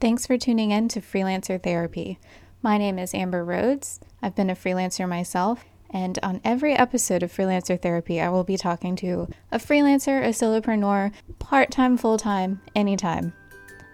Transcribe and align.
Thanks 0.00 0.26
for 0.26 0.38
tuning 0.38 0.70
in 0.70 0.88
to 0.88 1.02
Freelancer 1.02 1.62
Therapy. 1.62 2.18
My 2.62 2.78
name 2.78 2.98
is 2.98 3.12
Amber 3.12 3.44
Rhodes. 3.44 4.00
I've 4.22 4.34
been 4.34 4.48
a 4.48 4.54
freelancer 4.54 5.06
myself, 5.06 5.66
and 5.90 6.18
on 6.22 6.40
every 6.42 6.72
episode 6.72 7.22
of 7.22 7.30
Freelancer 7.30 7.78
Therapy, 7.78 8.18
I 8.18 8.30
will 8.30 8.42
be 8.42 8.56
talking 8.56 8.96
to 8.96 9.28
a 9.52 9.58
freelancer, 9.58 10.24
a 10.24 10.30
solopreneur, 10.30 11.12
part 11.38 11.70
time, 11.70 11.98
full 11.98 12.16
time, 12.16 12.62
anytime, 12.74 13.34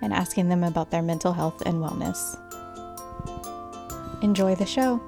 and 0.00 0.12
asking 0.12 0.48
them 0.48 0.62
about 0.62 0.92
their 0.92 1.02
mental 1.02 1.32
health 1.32 1.60
and 1.66 1.78
wellness. 1.78 2.38
Enjoy 4.22 4.54
the 4.54 4.64
show. 4.64 5.00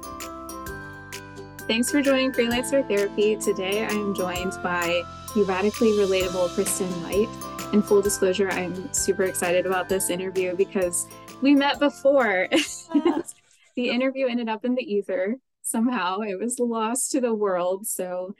Thanks 1.69 1.93
for 1.93 2.03
joining 2.03 2.33
Freelancer 2.33 2.85
Therapy. 2.89 3.37
Today 3.37 3.85
I 3.85 3.91
am 3.91 4.17
joined 4.17 4.55
by 4.65 5.05
the 5.37 5.45
radically 5.45 5.93
relatable 5.93 6.49
Kristin 6.57 6.91
Light 7.05 7.48
in 7.73 7.83
full 7.83 8.01
disclosure, 8.01 8.51
I'm 8.51 8.93
super 8.93 9.25
excited 9.25 9.67
about 9.67 9.89
this 9.89 10.11
interview 10.11 10.57
because 10.57 11.07
we 11.43 11.55
met 11.55 11.79
before. 11.79 12.49
the 13.77 13.91
interview 13.91 14.27
ended 14.27 14.49
up 14.49 14.65
in 14.65 14.75
the 14.75 14.83
ether 14.83 15.37
somehow. 15.63 16.21
It 16.21 16.39
was 16.39 16.59
lost 16.59 17.13
to 17.13 17.21
the 17.21 17.35
world. 17.35 17.87
So 17.87 18.35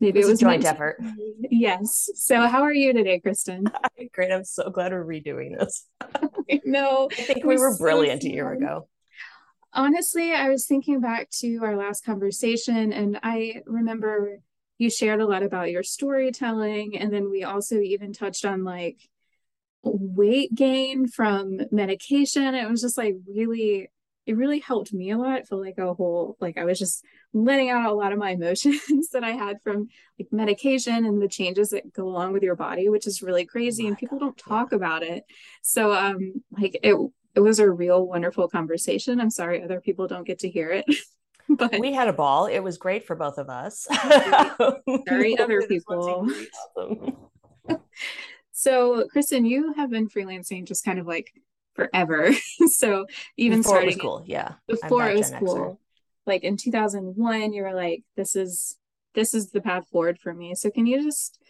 maybe 0.00 0.20
it 0.20 0.26
was, 0.26 0.28
it 0.28 0.32
was 0.32 0.40
a 0.40 0.44
joint 0.44 0.64
effort. 0.64 0.96
Yes. 1.50 2.10
So 2.16 2.46
how 2.46 2.62
are 2.62 2.72
you 2.72 2.92
today, 2.92 3.20
Kristin? 3.24 3.72
Great. 4.12 4.32
I'm 4.32 4.44
so 4.44 4.68
glad 4.70 4.92
we're 4.92 5.04
redoing 5.04 5.58
this. 5.58 5.86
no, 6.64 7.08
I 7.18 7.22
think 7.22 7.44
we 7.44 7.56
were 7.56 7.76
brilliant 7.76 8.22
so 8.22 8.28
a 8.28 8.32
year 8.32 8.52
ago. 8.52 8.88
Honestly, 9.72 10.32
I 10.32 10.48
was 10.48 10.66
thinking 10.66 11.00
back 11.00 11.30
to 11.40 11.58
our 11.62 11.76
last 11.76 12.04
conversation 12.04 12.92
and 12.92 13.18
I 13.22 13.62
remember 13.64 14.40
you 14.82 14.90
shared 14.90 15.20
a 15.20 15.26
lot 15.26 15.44
about 15.44 15.70
your 15.70 15.84
storytelling 15.84 16.98
and 16.98 17.12
then 17.12 17.30
we 17.30 17.44
also 17.44 17.78
even 17.78 18.12
touched 18.12 18.44
on 18.44 18.64
like 18.64 18.98
weight 19.84 20.52
gain 20.54 21.06
from 21.06 21.60
medication 21.70 22.54
it 22.54 22.68
was 22.68 22.80
just 22.80 22.98
like 22.98 23.14
really 23.32 23.88
it 24.26 24.36
really 24.36 24.58
helped 24.58 24.92
me 24.92 25.10
a 25.10 25.18
lot 25.18 25.38
it 25.38 25.46
felt 25.46 25.60
like 25.60 25.78
a 25.78 25.94
whole 25.94 26.36
like 26.40 26.58
i 26.58 26.64
was 26.64 26.80
just 26.80 27.04
letting 27.32 27.70
out 27.70 27.90
a 27.90 27.94
lot 27.94 28.12
of 28.12 28.18
my 28.18 28.30
emotions 28.30 29.08
that 29.12 29.22
i 29.22 29.30
had 29.30 29.62
from 29.62 29.86
like 30.18 30.28
medication 30.32 31.04
and 31.04 31.22
the 31.22 31.28
changes 31.28 31.70
that 31.70 31.92
go 31.92 32.08
along 32.08 32.32
with 32.32 32.42
your 32.42 32.56
body 32.56 32.88
which 32.88 33.06
is 33.06 33.22
really 33.22 33.46
crazy 33.46 33.84
oh 33.84 33.88
and 33.88 33.98
people 33.98 34.18
God. 34.18 34.26
don't 34.26 34.38
talk 34.38 34.68
yeah. 34.72 34.76
about 34.76 35.02
it 35.04 35.22
so 35.62 35.92
um 35.92 36.32
like 36.50 36.76
it 36.82 36.96
it 37.34 37.40
was 37.40 37.60
a 37.60 37.70
real 37.70 38.04
wonderful 38.04 38.48
conversation 38.48 39.20
i'm 39.20 39.30
sorry 39.30 39.62
other 39.62 39.80
people 39.80 40.08
don't 40.08 40.26
get 40.26 40.40
to 40.40 40.50
hear 40.50 40.70
it 40.70 40.84
but 41.70 41.80
we 41.80 41.92
had 41.92 42.08
a 42.08 42.12
ball. 42.12 42.46
It 42.46 42.60
was 42.60 42.78
great 42.78 43.06
for 43.06 43.16
both 43.16 43.38
of 43.38 43.48
us. 43.48 43.86
Sorry, 45.08 45.38
other 45.38 45.62
people. 45.62 46.28
So, 48.54 49.08
Kristin, 49.12 49.48
you 49.48 49.72
have 49.72 49.90
been 49.90 50.08
freelancing 50.08 50.68
just 50.68 50.84
kind 50.84 51.00
of 51.00 51.06
like 51.06 51.32
forever. 51.74 52.32
so 52.68 53.06
even 53.36 53.58
before 53.58 53.72
starting 53.72 53.88
it 53.88 53.94
was 53.94 54.00
cool, 54.00 54.22
yeah. 54.24 54.52
Before 54.68 55.08
it 55.08 55.16
was 55.16 55.32
cool, 55.32 55.80
like 56.26 56.44
in 56.44 56.56
2001, 56.56 57.52
you 57.52 57.62
were 57.62 57.74
like, 57.74 58.04
"This 58.14 58.36
is 58.36 58.76
this 59.14 59.34
is 59.34 59.50
the 59.50 59.60
path 59.60 59.88
forward 59.88 60.20
for 60.20 60.32
me." 60.32 60.54
So, 60.54 60.70
can 60.70 60.86
you 60.86 61.02
just 61.02 61.42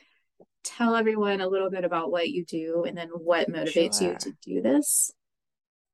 tell 0.64 0.96
everyone 0.96 1.42
a 1.42 1.48
little 1.48 1.68
bit 1.68 1.84
about 1.84 2.10
what 2.10 2.30
you 2.30 2.46
do 2.46 2.84
and 2.86 2.96
then 2.96 3.08
what 3.08 3.50
motivates 3.50 3.98
sure. 3.98 4.12
you 4.12 4.16
to 4.18 4.32
do 4.42 4.62
this? 4.62 5.12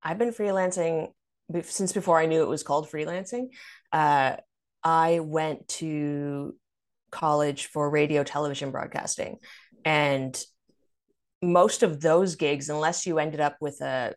I've 0.02 0.18
been 0.18 0.32
freelancing 0.32 1.12
since 1.62 1.92
before 1.92 2.18
I 2.18 2.26
knew 2.26 2.42
it 2.42 2.48
was 2.48 2.62
called 2.62 2.90
freelancing, 2.90 3.48
uh, 3.92 4.36
I 4.82 5.20
went 5.20 5.68
to 5.68 6.54
college 7.10 7.66
for 7.66 7.90
radio 7.90 8.22
television 8.22 8.70
broadcasting. 8.70 9.38
And 9.84 10.40
most 11.42 11.82
of 11.82 12.00
those 12.00 12.36
gigs, 12.36 12.68
unless 12.68 13.06
you 13.06 13.18
ended 13.18 13.40
up 13.40 13.56
with 13.60 13.80
a 13.80 14.14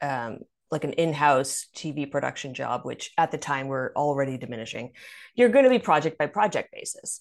um, 0.00 0.40
like 0.70 0.84
an 0.84 0.94
in-house 0.94 1.66
TV 1.76 2.10
production 2.10 2.54
job, 2.54 2.80
which 2.84 3.12
at 3.18 3.30
the 3.30 3.38
time 3.38 3.68
were 3.68 3.92
already 3.94 4.38
diminishing, 4.38 4.92
you're 5.34 5.50
going 5.50 5.64
to 5.64 5.70
be 5.70 5.78
project 5.78 6.16
by 6.18 6.26
project 6.26 6.72
basis, 6.72 7.20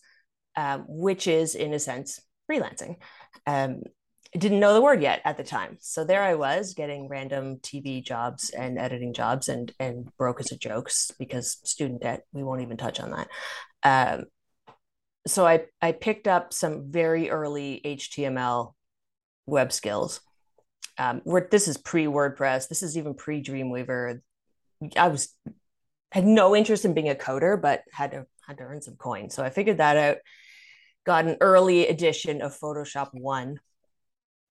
um, 0.56 0.86
which 0.88 1.28
is 1.28 1.54
in 1.54 1.74
a 1.74 1.80
sense 1.80 2.22
freelancing. 2.50 2.96
Um, 3.46 3.84
didn't 4.40 4.62
know 4.62 4.74
the 4.74 4.82
word 4.82 5.02
yet 5.02 5.22
at 5.26 5.38
the 5.38 5.44
time. 5.44 5.78
So 5.82 6.06
there 6.06 6.24
I 6.24 6.36
was 6.36 6.74
getting 6.74 7.10
random 7.10 7.58
TV 7.58 8.04
jobs 8.04 8.50
and 8.50 8.80
editing 8.80 9.14
jobs 9.14 9.50
and 9.50 9.74
and 9.80 10.10
broke 10.18 10.40
as 10.40 10.52
a 10.52 10.58
jokes 10.58 11.12
because 11.20 11.60
student 11.64 12.02
debt. 12.02 12.24
We 12.32 12.44
won't 12.44 12.62
even 12.62 12.78
touch 12.78 13.00
on 13.00 13.12
that. 13.12 13.28
Um, 13.84 14.26
so 15.28 15.46
I 15.46 15.66
I 15.82 15.92
picked 15.92 16.28
up 16.28 16.54
some 16.54 16.92
very 16.92 17.30
early 17.30 17.82
HTML 17.84 18.74
web 19.46 19.72
skills. 19.72 20.22
Um, 20.98 21.22
where 21.24 21.48
this 21.50 21.68
is 21.68 21.78
pre 21.78 22.06
WordPress. 22.06 22.70
This 22.70 22.84
is 22.84 22.98
even 22.98 23.16
pre 23.16 23.44
Dreamweaver. 23.44 24.22
I 24.96 25.08
was 25.10 25.36
had 26.12 26.26
no 26.26 26.56
interest 26.56 26.86
in 26.86 26.94
being 26.94 27.10
a 27.10 27.16
coder, 27.16 27.62
but 27.62 27.84
had 27.92 28.12
to 28.12 28.26
had 28.48 28.58
to 28.60 28.64
earn 28.64 28.82
some 28.82 28.96
coin. 28.96 29.30
So 29.30 29.44
I 29.44 29.50
figured 29.50 29.78
that 29.78 29.98
out. 29.98 30.18
Got 31.06 31.26
an 31.26 31.38
early 31.42 31.88
edition 31.88 32.42
of 32.42 32.58
Photoshop 32.58 33.10
one 33.14 33.60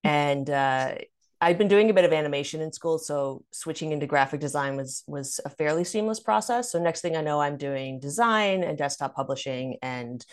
and 0.03 0.49
uh, 0.49 0.95
I'd 1.39 1.57
been 1.57 1.67
doing 1.67 1.89
a 1.89 1.93
bit 1.93 2.05
of 2.05 2.13
animation 2.13 2.61
in 2.61 2.71
school, 2.71 2.99
so 2.99 3.43
switching 3.51 3.91
into 3.91 4.05
graphic 4.05 4.39
design 4.39 4.75
was 4.75 5.03
was 5.07 5.39
a 5.43 5.49
fairly 5.49 5.83
seamless 5.83 6.19
process. 6.19 6.71
So 6.71 6.79
next 6.79 7.01
thing 7.01 7.17
I 7.17 7.21
know, 7.21 7.41
I'm 7.41 7.57
doing 7.57 7.99
design 7.99 8.63
and 8.63 8.77
desktop 8.77 9.15
publishing 9.15 9.77
and 9.81 10.23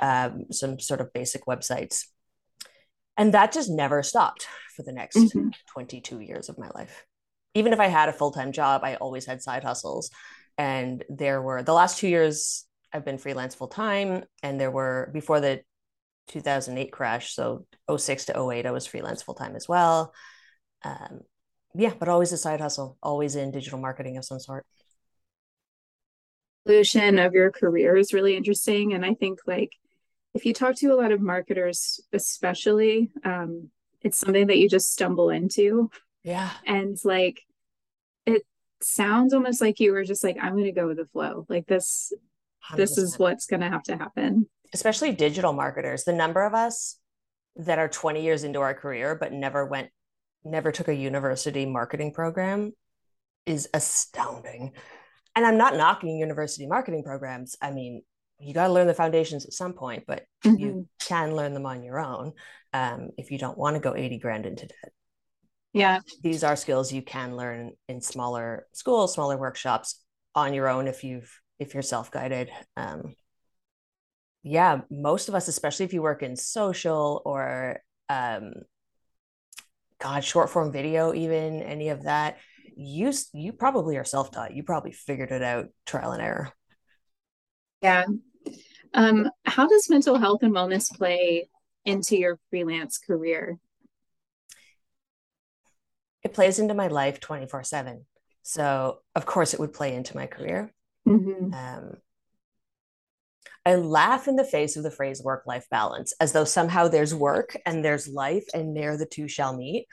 um, 0.00 0.44
some 0.52 0.78
sort 0.78 1.00
of 1.00 1.12
basic 1.12 1.46
websites, 1.46 2.06
and 3.16 3.34
that 3.34 3.52
just 3.52 3.70
never 3.70 4.04
stopped 4.04 4.46
for 4.76 4.84
the 4.84 4.92
next 4.92 5.16
mm-hmm. 5.16 5.48
22 5.72 6.20
years 6.20 6.48
of 6.48 6.58
my 6.58 6.70
life. 6.74 7.04
Even 7.54 7.72
if 7.72 7.80
I 7.80 7.88
had 7.88 8.08
a 8.08 8.12
full 8.12 8.30
time 8.30 8.52
job, 8.52 8.82
I 8.84 8.94
always 8.94 9.26
had 9.26 9.42
side 9.42 9.64
hustles, 9.64 10.10
and 10.56 11.04
there 11.08 11.42
were 11.42 11.64
the 11.64 11.74
last 11.74 11.98
two 11.98 12.08
years 12.08 12.64
I've 12.92 13.04
been 13.04 13.18
freelance 13.18 13.56
full 13.56 13.68
time, 13.68 14.24
and 14.44 14.60
there 14.60 14.70
were 14.70 15.10
before 15.12 15.40
the 15.40 15.62
2008 16.28 16.92
crash. 16.92 17.34
So 17.34 17.66
06 17.94 18.26
to 18.26 18.50
08, 18.50 18.66
I 18.66 18.70
was 18.70 18.86
freelance 18.86 19.22
full 19.22 19.34
time 19.34 19.56
as 19.56 19.68
well. 19.68 20.12
Um, 20.84 21.20
yeah, 21.74 21.92
but 21.98 22.08
always 22.08 22.32
a 22.32 22.38
side 22.38 22.60
hustle, 22.60 22.98
always 23.02 23.36
in 23.36 23.50
digital 23.50 23.78
marketing 23.78 24.16
of 24.16 24.24
some 24.24 24.40
sort. 24.40 24.66
Evolution 26.66 27.18
of 27.18 27.32
your 27.32 27.50
career 27.50 27.96
is 27.96 28.12
really 28.12 28.36
interesting. 28.36 28.92
And 28.92 29.04
I 29.04 29.14
think 29.14 29.40
like 29.46 29.72
if 30.34 30.44
you 30.44 30.54
talk 30.54 30.76
to 30.76 30.92
a 30.92 30.96
lot 30.96 31.12
of 31.12 31.20
marketers, 31.20 32.00
especially, 32.12 33.10
um, 33.24 33.70
it's 34.02 34.18
something 34.18 34.48
that 34.48 34.58
you 34.58 34.68
just 34.68 34.92
stumble 34.92 35.30
into. 35.30 35.90
Yeah. 36.24 36.50
And 36.66 36.96
like 37.04 37.40
it 38.26 38.42
sounds 38.80 39.34
almost 39.34 39.60
like 39.60 39.80
you 39.80 39.92
were 39.92 40.04
just 40.04 40.22
like, 40.22 40.36
I'm 40.40 40.56
gonna 40.56 40.72
go 40.72 40.88
with 40.88 40.98
the 40.98 41.06
flow. 41.06 41.46
Like 41.48 41.66
this, 41.66 42.12
100%. 42.70 42.76
this 42.76 42.98
is 42.98 43.18
what's 43.18 43.46
gonna 43.46 43.70
have 43.70 43.82
to 43.84 43.96
happen 43.96 44.46
especially 44.72 45.12
digital 45.12 45.52
marketers, 45.52 46.04
the 46.04 46.12
number 46.12 46.44
of 46.44 46.54
us 46.54 46.98
that 47.56 47.78
are 47.78 47.88
20 47.88 48.22
years 48.22 48.44
into 48.44 48.60
our 48.60 48.74
career 48.74 49.14
but 49.14 49.32
never 49.32 49.66
went 49.66 49.90
never 50.44 50.72
took 50.72 50.88
a 50.88 50.94
university 50.94 51.66
marketing 51.66 52.12
program 52.12 52.72
is 53.46 53.68
astounding. 53.74 54.72
And 55.36 55.46
I'm 55.46 55.56
not 55.56 55.76
knocking 55.76 56.16
university 56.16 56.66
marketing 56.66 57.04
programs. 57.04 57.56
I 57.62 57.70
mean, 57.70 58.02
you 58.38 58.52
got 58.52 58.66
to 58.66 58.72
learn 58.72 58.86
the 58.86 58.94
foundations 58.94 59.46
at 59.46 59.52
some 59.52 59.72
point, 59.72 60.04
but 60.06 60.24
mm-hmm. 60.44 60.58
you 60.58 60.88
can 61.00 61.36
learn 61.36 61.54
them 61.54 61.66
on 61.66 61.82
your 61.82 62.00
own 62.00 62.32
um, 62.72 63.10
if 63.16 63.30
you 63.30 63.38
don't 63.38 63.56
want 63.56 63.76
to 63.76 63.80
go 63.80 63.94
80 63.94 64.18
grand 64.18 64.46
into 64.46 64.66
debt. 64.66 64.92
Yeah. 65.72 66.00
These 66.22 66.44
are 66.44 66.56
skills 66.56 66.92
you 66.92 67.02
can 67.02 67.36
learn 67.36 67.72
in 67.88 68.00
smaller 68.00 68.66
schools, 68.72 69.14
smaller 69.14 69.38
workshops 69.38 70.02
on 70.34 70.54
your 70.54 70.68
own 70.68 70.86
if 70.86 71.04
you've 71.04 71.30
if 71.58 71.72
you're 71.74 71.82
self-guided. 71.82 72.50
Um, 72.76 73.14
yeah, 74.42 74.80
most 74.90 75.28
of 75.28 75.34
us, 75.34 75.48
especially 75.48 75.84
if 75.84 75.92
you 75.92 76.02
work 76.02 76.22
in 76.22 76.36
social 76.36 77.22
or 77.24 77.80
um, 78.08 78.52
God, 80.00 80.24
short 80.24 80.50
form 80.50 80.72
video, 80.72 81.14
even 81.14 81.62
any 81.62 81.90
of 81.90 82.04
that, 82.04 82.38
you 82.76 83.12
you 83.32 83.52
probably 83.52 83.96
are 83.96 84.04
self 84.04 84.30
taught. 84.30 84.54
You 84.54 84.64
probably 84.64 84.92
figured 84.92 85.30
it 85.30 85.42
out 85.42 85.68
trial 85.86 86.12
and 86.12 86.22
error. 86.22 86.50
Yeah. 87.82 88.04
Um, 88.94 89.30
how 89.44 89.66
does 89.68 89.88
mental 89.88 90.18
health 90.18 90.42
and 90.42 90.54
wellness 90.54 90.92
play 90.92 91.48
into 91.84 92.16
your 92.16 92.38
freelance 92.50 92.98
career? 92.98 93.58
It 96.22 96.34
plays 96.34 96.58
into 96.58 96.74
my 96.74 96.88
life 96.88 97.20
24 97.20 97.64
7. 97.64 98.04
So, 98.42 98.98
of 99.14 99.24
course, 99.24 99.54
it 99.54 99.60
would 99.60 99.72
play 99.72 99.94
into 99.94 100.16
my 100.16 100.26
career. 100.26 100.72
Mm-hmm. 101.06 101.54
Um, 101.54 101.96
I 103.64 103.76
laugh 103.76 104.26
in 104.26 104.36
the 104.36 104.44
face 104.44 104.76
of 104.76 104.82
the 104.82 104.90
phrase 104.90 105.22
work 105.22 105.44
life 105.46 105.66
balance 105.70 106.12
as 106.20 106.32
though 106.32 106.44
somehow 106.44 106.88
there's 106.88 107.14
work 107.14 107.56
and 107.64 107.84
there's 107.84 108.08
life 108.08 108.44
and 108.54 108.76
there 108.76 108.96
the 108.96 109.06
two 109.06 109.28
shall 109.28 109.56
meet. 109.56 109.86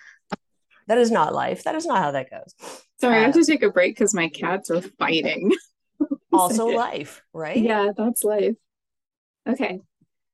That 0.88 0.98
is 0.98 1.12
not 1.12 1.36
life. 1.36 1.63
That 1.66 1.75
is 1.75 1.86
not 1.86 2.00
how 2.00 2.12
that 2.12 2.31
goes. 2.31 2.56
Sorry, 3.00 3.18
uh, 3.18 3.19
I 3.19 3.21
have 3.25 3.33
to 3.36 3.42
uh, 3.42 3.45
take 3.45 3.62
a 3.62 3.69
break 3.69 3.95
because 3.95 4.16
my 4.16 4.27
cats 4.30 4.71
are 4.71 4.81
fighting. 4.81 5.51
also 6.33 6.66
life, 6.68 7.21
right? 7.31 7.57
Yeah, 7.57 7.89
that's 7.95 8.24
life. 8.24 8.56
Okay. 9.48 9.81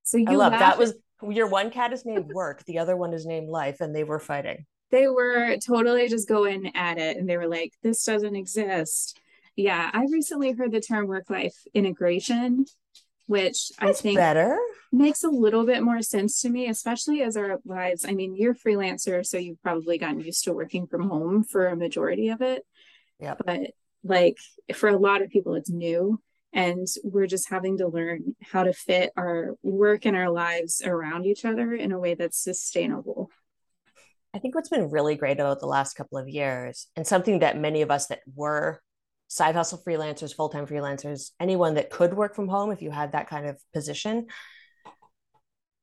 So 0.03 0.17
you 0.17 0.27
I 0.29 0.35
love 0.35 0.53
that 0.53 0.77
was 0.77 0.93
your 1.27 1.47
one 1.47 1.71
cat 1.71 1.91
is 1.91 2.05
named 2.05 2.31
work, 2.31 2.63
the 2.65 2.79
other 2.79 2.95
one 2.95 3.13
is 3.13 3.25
named 3.25 3.49
life, 3.49 3.81
and 3.81 3.93
they 3.93 4.03
were 4.03 4.19
fighting. 4.19 4.65
they 4.91 5.07
were 5.07 5.57
totally 5.57 6.07
just 6.07 6.27
going 6.29 6.73
at 6.75 6.97
it 6.97 7.17
and 7.17 7.27
they 7.27 7.37
were 7.37 7.47
like, 7.47 7.73
this 7.83 8.03
doesn't 8.03 8.35
exist. 8.35 9.19
Yeah, 9.55 9.89
I 9.91 10.05
recently 10.11 10.51
heard 10.51 10.71
the 10.71 10.79
term 10.79 11.07
work 11.07 11.29
life 11.29 11.55
integration, 11.73 12.65
which 13.27 13.71
That's 13.79 13.99
I 13.99 14.01
think 14.01 14.17
better 14.17 14.57
makes 14.91 15.23
a 15.23 15.29
little 15.29 15.65
bit 15.65 15.83
more 15.83 16.01
sense 16.01 16.41
to 16.41 16.49
me, 16.49 16.67
especially 16.67 17.21
as 17.21 17.35
our 17.35 17.59
lives. 17.65 18.05
I 18.07 18.11
mean, 18.11 18.35
you're 18.35 18.53
a 18.53 18.55
freelancer, 18.55 19.25
so 19.25 19.37
you've 19.37 19.61
probably 19.61 19.97
gotten 19.97 20.21
used 20.21 20.43
to 20.45 20.53
working 20.53 20.87
from 20.87 21.09
home 21.09 21.43
for 21.43 21.67
a 21.67 21.75
majority 21.75 22.29
of 22.29 22.41
it. 22.41 22.63
Yeah. 23.19 23.35
But 23.45 23.71
like 24.03 24.37
for 24.73 24.89
a 24.89 24.97
lot 24.97 25.21
of 25.21 25.29
people, 25.29 25.55
it's 25.55 25.69
new. 25.69 26.21
And 26.53 26.87
we're 27.03 27.27
just 27.27 27.49
having 27.49 27.79
to 27.79 27.87
learn 27.89 28.35
how 28.41 28.63
to 28.63 28.71
fit 28.71 29.11
our 29.17 29.55
work 29.61 30.05
and 30.05 30.15
our 30.15 30.29
lives 30.29 30.81
around 30.85 31.25
each 31.25 31.43
other 31.43 31.73
in 31.73 31.91
a 31.91 31.99
way 31.99 32.13
that's 32.13 32.41
sustainable. 32.41 33.29
I 34.33 34.39
think 34.39 34.55
what's 34.55 34.69
been 34.69 34.89
really 34.89 35.15
great 35.15 35.39
about 35.39 35.59
the 35.59 35.65
last 35.65 35.95
couple 35.95 36.17
of 36.17 36.29
years, 36.29 36.87
and 36.95 37.05
something 37.05 37.39
that 37.39 37.57
many 37.57 37.81
of 37.81 37.91
us 37.91 38.07
that 38.07 38.19
were 38.33 38.81
side 39.35 39.53
hustle 39.53 39.81
freelancers, 39.85 40.33
full 40.33 40.47
time 40.47 40.65
freelancers, 40.65 41.31
anyone 41.41 41.73
that 41.73 41.89
could 41.89 42.13
work 42.13 42.35
from 42.35 42.47
home 42.47 42.71
if 42.71 42.81
you 42.81 42.89
had 42.89 43.11
that 43.11 43.29
kind 43.29 43.45
of 43.45 43.61
position, 43.73 44.27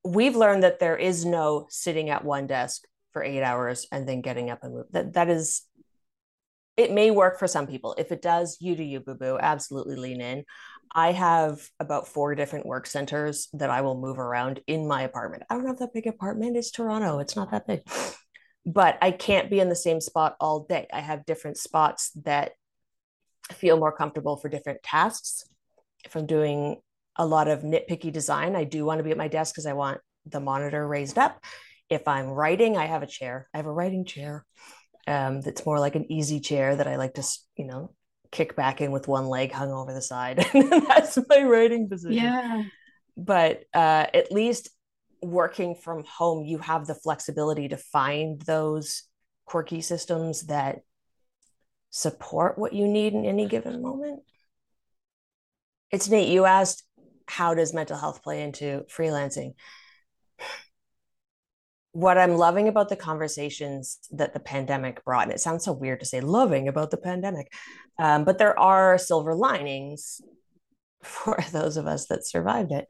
we've 0.04 0.34
learned 0.36 0.62
that 0.62 0.78
there 0.78 0.96
is 0.96 1.26
no 1.26 1.66
sitting 1.68 2.08
at 2.08 2.24
one 2.24 2.46
desk 2.46 2.84
for 3.12 3.22
eight 3.22 3.42
hours 3.42 3.86
and 3.92 4.08
then 4.08 4.22
getting 4.22 4.48
up 4.48 4.60
and 4.62 4.72
move. 4.72 4.86
That 4.92 5.12
that 5.12 5.28
is 5.28 5.62
it 6.78 6.90
may 6.90 7.10
work 7.10 7.38
for 7.38 7.46
some 7.46 7.66
people. 7.66 7.94
If 7.98 8.10
it 8.10 8.22
does, 8.22 8.56
you 8.58 8.74
do 8.74 8.82
you, 8.82 9.00
boo 9.00 9.14
boo. 9.14 9.38
Absolutely 9.38 9.96
lean 9.96 10.22
in. 10.22 10.44
I 10.94 11.12
have 11.12 11.68
about 11.78 12.08
four 12.08 12.34
different 12.34 12.64
work 12.64 12.86
centers 12.86 13.48
that 13.52 13.68
I 13.68 13.82
will 13.82 14.00
move 14.00 14.18
around 14.18 14.60
in 14.66 14.88
my 14.88 15.02
apartment. 15.02 15.42
I 15.50 15.54
don't 15.56 15.66
have 15.66 15.78
that 15.80 15.92
big 15.92 16.06
apartment. 16.06 16.56
It's 16.56 16.70
Toronto. 16.70 17.18
It's 17.18 17.36
not 17.36 17.50
that 17.50 17.66
big. 17.66 17.82
But 18.64 18.96
I 19.02 19.10
can't 19.10 19.50
be 19.50 19.60
in 19.60 19.68
the 19.68 19.76
same 19.76 20.00
spot 20.00 20.36
all 20.40 20.64
day. 20.64 20.86
I 20.90 21.00
have 21.00 21.26
different 21.26 21.58
spots 21.58 22.12
that 22.24 22.52
feel 23.52 23.78
more 23.78 23.92
comfortable 23.92 24.36
for 24.36 24.48
different 24.48 24.82
tasks. 24.82 25.44
If 26.04 26.16
I'm 26.16 26.26
doing 26.26 26.76
a 27.16 27.26
lot 27.26 27.48
of 27.48 27.60
nitpicky 27.60 28.12
design, 28.12 28.56
I 28.56 28.64
do 28.64 28.84
want 28.84 28.98
to 28.98 29.04
be 29.04 29.10
at 29.10 29.16
my 29.16 29.28
desk 29.28 29.54
because 29.54 29.66
I 29.66 29.74
want 29.74 30.00
the 30.26 30.40
monitor 30.40 30.86
raised 30.86 31.18
up. 31.18 31.42
If 31.88 32.08
I'm 32.08 32.28
writing, 32.28 32.76
I 32.76 32.86
have 32.86 33.02
a 33.02 33.06
chair. 33.06 33.48
I 33.52 33.58
have 33.58 33.66
a 33.66 33.72
writing 33.72 34.04
chair 34.04 34.44
um, 35.06 35.40
that's 35.40 35.66
more 35.66 35.78
like 35.78 35.94
an 35.94 36.10
easy 36.10 36.40
chair 36.40 36.74
that 36.76 36.86
I 36.86 36.96
like 36.96 37.14
to, 37.14 37.26
you 37.56 37.66
know, 37.66 37.92
kick 38.30 38.56
back 38.56 38.80
in 38.80 38.92
with 38.92 39.08
one 39.08 39.26
leg 39.26 39.52
hung 39.52 39.70
over 39.70 39.92
the 39.92 40.02
side. 40.02 40.44
that's 40.52 41.18
my 41.28 41.42
writing 41.42 41.88
position. 41.88 42.24
Yeah. 42.24 42.64
But 43.16 43.64
uh, 43.74 44.06
at 44.14 44.32
least 44.32 44.70
working 45.22 45.74
from 45.74 46.04
home, 46.04 46.44
you 46.44 46.58
have 46.58 46.86
the 46.86 46.94
flexibility 46.94 47.68
to 47.68 47.76
find 47.76 48.40
those 48.42 49.04
quirky 49.44 49.82
systems 49.82 50.46
that 50.46 50.80
support 51.92 52.58
what 52.58 52.72
you 52.72 52.88
need 52.88 53.12
in 53.12 53.24
any 53.24 53.46
given 53.46 53.80
moment. 53.80 54.22
It's 55.92 56.08
neat. 56.08 56.32
You 56.32 56.46
asked, 56.46 56.82
how 57.28 57.54
does 57.54 57.72
mental 57.72 57.96
health 57.96 58.24
play 58.24 58.42
into 58.42 58.84
freelancing? 58.90 59.52
what 61.92 62.16
I'm 62.16 62.36
loving 62.36 62.68
about 62.68 62.88
the 62.88 62.96
conversations 62.96 63.98
that 64.12 64.32
the 64.32 64.40
pandemic 64.40 65.04
brought, 65.04 65.24
and 65.24 65.32
it 65.32 65.40
sounds 65.40 65.64
so 65.64 65.72
weird 65.72 66.00
to 66.00 66.06
say 66.06 66.20
loving 66.20 66.66
about 66.66 66.90
the 66.90 66.96
pandemic, 66.96 67.52
um, 67.98 68.24
but 68.24 68.38
there 68.38 68.58
are 68.58 68.96
silver 68.96 69.34
linings 69.34 70.22
for 71.02 71.38
those 71.52 71.76
of 71.76 71.86
us 71.86 72.06
that 72.06 72.26
survived 72.26 72.72
it, 72.72 72.88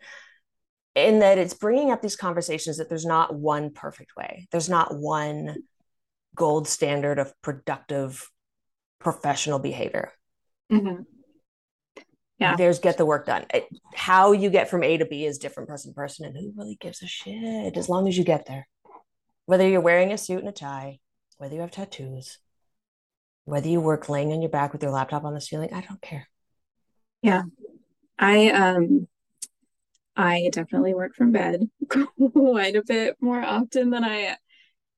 in 0.94 1.19
that 1.19 1.38
it's 1.38 1.55
bringing 1.55 1.90
up 1.90 2.00
these 2.00 2.16
conversations 2.16 2.76
that 2.76 2.88
there's 2.88 3.05
not 3.05 3.34
one 3.34 3.70
perfect 3.70 4.14
way, 4.16 4.46
there's 4.52 4.69
not 4.69 4.96
one 4.96 5.56
gold 6.37 6.69
standard 6.69 7.19
of 7.19 7.32
productive 7.43 8.31
professional 9.02 9.58
behavior. 9.58 10.12
Mm-hmm. 10.70 11.02
Yeah. 12.38 12.56
There's 12.56 12.81
get 12.81 12.99
the 12.99 13.06
work 13.06 13.26
done. 13.26 13.46
It, 13.54 13.69
how 13.94 14.32
you 14.32 14.50
get 14.50 14.69
from 14.69 14.82
A 14.82 14.96
to 14.96 15.04
B 15.04 15.25
is 15.25 15.38
different 15.38 15.69
person 15.69 15.93
to 15.93 15.94
person, 15.94 16.26
and 16.26 16.37
who 16.37 16.52
really 16.56 16.76
gives 16.81 17.02
a 17.02 17.06
shit 17.06 17.76
as 17.76 17.88
long 17.88 18.08
as 18.08 18.19
you 18.19 18.25
get 18.25 18.46
there 18.46 18.66
whether 19.46 19.69
you're 19.69 19.81
wearing 19.81 20.12
a 20.12 20.19
suit 20.19 20.38
and 20.38 20.49
a 20.49 20.52
tie, 20.52 20.99
whether 21.38 21.54
you 21.54 21.60
have 21.60 21.70
tattoos, 21.70 22.38
whether 23.44 23.69
you 23.69 23.81
work 23.81 24.08
laying 24.08 24.32
on 24.32 24.40
your 24.40 24.50
back 24.50 24.72
with 24.72 24.82
your 24.82 24.93
laptop 24.93 25.25
on 25.25 25.34
the 25.34 25.40
ceiling, 25.40 25.72
I 25.72 25.81
don't 25.81 26.00
care. 26.00 26.28
Yeah. 27.22 27.43
I 28.19 28.50
um 28.50 29.08
I 30.14 30.50
definitely 30.52 30.94
work 30.94 31.14
from 31.14 31.32
bed 31.32 31.69
quite 31.88 32.76
a 32.76 32.82
bit 32.87 33.16
more 33.20 33.43
often 33.43 33.90
than 33.90 34.05
I 34.05 34.37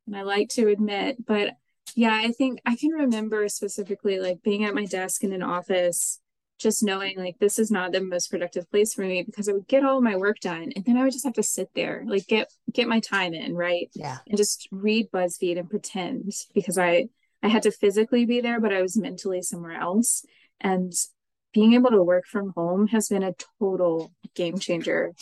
than 0.06 0.14
I 0.14 0.22
like 0.22 0.50
to 0.50 0.68
admit. 0.68 1.24
But 1.24 1.54
yeah, 1.94 2.20
I 2.22 2.32
think 2.32 2.60
I 2.66 2.76
can 2.76 2.90
remember 2.90 3.48
specifically 3.48 4.18
like 4.18 4.42
being 4.42 4.64
at 4.64 4.74
my 4.74 4.84
desk 4.84 5.22
in 5.22 5.32
an 5.32 5.42
office 5.42 6.20
just 6.58 6.82
knowing 6.82 7.18
like 7.18 7.38
this 7.40 7.58
is 7.58 7.70
not 7.70 7.92
the 7.92 8.00
most 8.00 8.30
productive 8.30 8.70
place 8.70 8.94
for 8.94 9.02
me 9.02 9.22
because 9.22 9.48
I 9.48 9.52
would 9.52 9.66
get 9.66 9.84
all 9.84 10.00
my 10.00 10.16
work 10.16 10.38
done 10.40 10.72
and 10.74 10.84
then 10.84 10.96
I 10.96 11.02
would 11.02 11.12
just 11.12 11.24
have 11.24 11.34
to 11.34 11.42
sit 11.42 11.68
there, 11.74 12.04
like 12.06 12.26
get 12.26 12.52
get 12.72 12.88
my 12.88 13.00
time 13.00 13.34
in, 13.34 13.54
right? 13.54 13.90
Yeah. 13.94 14.18
And 14.28 14.36
just 14.36 14.68
read 14.70 15.10
BuzzFeed 15.10 15.58
and 15.58 15.68
pretend 15.68 16.32
because 16.54 16.78
I 16.78 17.08
I 17.42 17.48
had 17.48 17.62
to 17.64 17.70
physically 17.70 18.24
be 18.24 18.40
there, 18.40 18.60
but 18.60 18.72
I 18.72 18.82
was 18.82 18.96
mentally 18.96 19.42
somewhere 19.42 19.78
else. 19.78 20.24
And 20.60 20.92
being 21.52 21.74
able 21.74 21.90
to 21.90 22.02
work 22.02 22.24
from 22.26 22.52
home 22.56 22.88
has 22.88 23.08
been 23.08 23.22
a 23.22 23.34
total 23.60 24.12
game 24.34 24.58
changer 24.58 25.12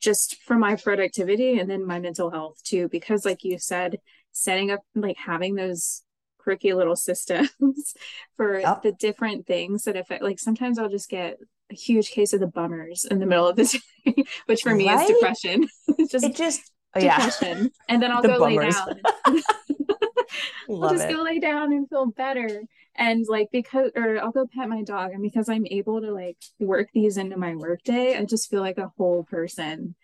just 0.00 0.36
for 0.42 0.56
my 0.56 0.76
productivity 0.76 1.58
and 1.58 1.68
then 1.68 1.86
my 1.86 1.98
mental 1.98 2.30
health 2.30 2.62
too 2.62 2.88
because 2.88 3.24
like 3.24 3.42
you 3.42 3.58
said 3.58 3.98
setting 4.30 4.70
up 4.70 4.80
like 4.94 5.16
having 5.16 5.54
those 5.54 6.02
quirky 6.46 6.72
little 6.72 6.94
systems 6.94 7.94
for 8.36 8.60
yep. 8.60 8.82
the 8.82 8.92
different 8.92 9.48
things 9.48 9.82
that 9.82 9.96
affect 9.96 10.22
like 10.22 10.38
sometimes 10.38 10.78
I'll 10.78 10.88
just 10.88 11.10
get 11.10 11.38
a 11.72 11.74
huge 11.74 12.10
case 12.10 12.32
of 12.32 12.38
the 12.38 12.46
bummers 12.46 13.04
in 13.04 13.18
the 13.18 13.26
middle 13.26 13.48
of 13.48 13.56
the 13.56 13.64
day, 14.06 14.24
which 14.46 14.62
for 14.62 14.72
me 14.72 14.88
right? 14.88 15.10
is 15.10 15.16
depression. 15.16 15.66
it's 15.98 16.12
just 16.12 16.24
it 16.24 16.36
just 16.36 16.70
oh, 16.94 17.00
depression. 17.00 17.58
Yeah. 17.58 17.68
And 17.88 18.00
then 18.00 18.12
I'll 18.12 18.22
the 18.22 18.28
go 18.28 18.38
bummers. 18.38 18.76
lay 18.76 18.94
down. 18.94 19.42
I'll 20.70 20.90
just 20.92 21.08
it. 21.08 21.12
go 21.12 21.22
lay 21.22 21.40
down 21.40 21.72
and 21.72 21.88
feel 21.88 22.06
better. 22.06 22.62
And 22.94 23.26
like 23.28 23.48
because 23.50 23.90
or 23.96 24.20
I'll 24.22 24.30
go 24.30 24.46
pet 24.46 24.68
my 24.68 24.84
dog. 24.84 25.10
And 25.10 25.22
because 25.22 25.48
I'm 25.48 25.66
able 25.66 26.00
to 26.00 26.12
like 26.12 26.38
work 26.60 26.90
these 26.94 27.16
into 27.16 27.36
my 27.36 27.56
workday, 27.56 28.16
I 28.16 28.24
just 28.24 28.48
feel 28.48 28.60
like 28.60 28.78
a 28.78 28.92
whole 28.96 29.24
person 29.24 29.96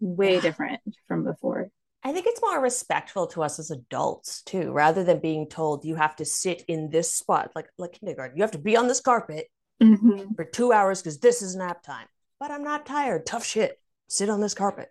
way 0.00 0.40
different 0.40 0.80
from 1.06 1.22
before. 1.22 1.68
I 2.04 2.12
think 2.12 2.26
it's 2.26 2.42
more 2.42 2.60
respectful 2.60 3.28
to 3.28 3.42
us 3.42 3.58
as 3.58 3.70
adults 3.70 4.42
too, 4.42 4.72
rather 4.72 5.04
than 5.04 5.20
being 5.20 5.48
told 5.48 5.84
you 5.84 5.94
have 5.94 6.16
to 6.16 6.24
sit 6.24 6.64
in 6.66 6.90
this 6.90 7.12
spot, 7.12 7.52
like 7.54 7.68
like 7.78 7.92
kindergarten. 7.92 8.36
You 8.36 8.42
have 8.42 8.52
to 8.52 8.58
be 8.58 8.76
on 8.76 8.88
this 8.88 9.00
carpet 9.00 9.46
mm-hmm. 9.80 10.34
for 10.34 10.44
two 10.44 10.72
hours 10.72 11.00
because 11.00 11.20
this 11.20 11.42
is 11.42 11.54
nap 11.54 11.82
time. 11.82 12.06
But 12.40 12.50
I'm 12.50 12.64
not 12.64 12.86
tired. 12.86 13.24
Tough 13.24 13.44
shit. 13.44 13.78
Sit 14.08 14.28
on 14.28 14.40
this 14.40 14.54
carpet. 14.54 14.88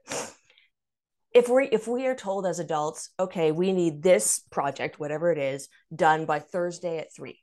If 1.33 1.49
we 1.49 1.67
if 1.67 1.87
we 1.87 2.07
are 2.07 2.15
told 2.15 2.45
as 2.45 2.59
adults, 2.59 3.09
okay, 3.19 3.51
we 3.51 3.73
need 3.73 4.01
this 4.01 4.39
project, 4.49 4.99
whatever 4.99 5.31
it 5.31 5.37
is, 5.37 5.67
done 5.93 6.25
by 6.25 6.39
Thursday 6.39 6.97
at 6.97 7.13
three. 7.13 7.39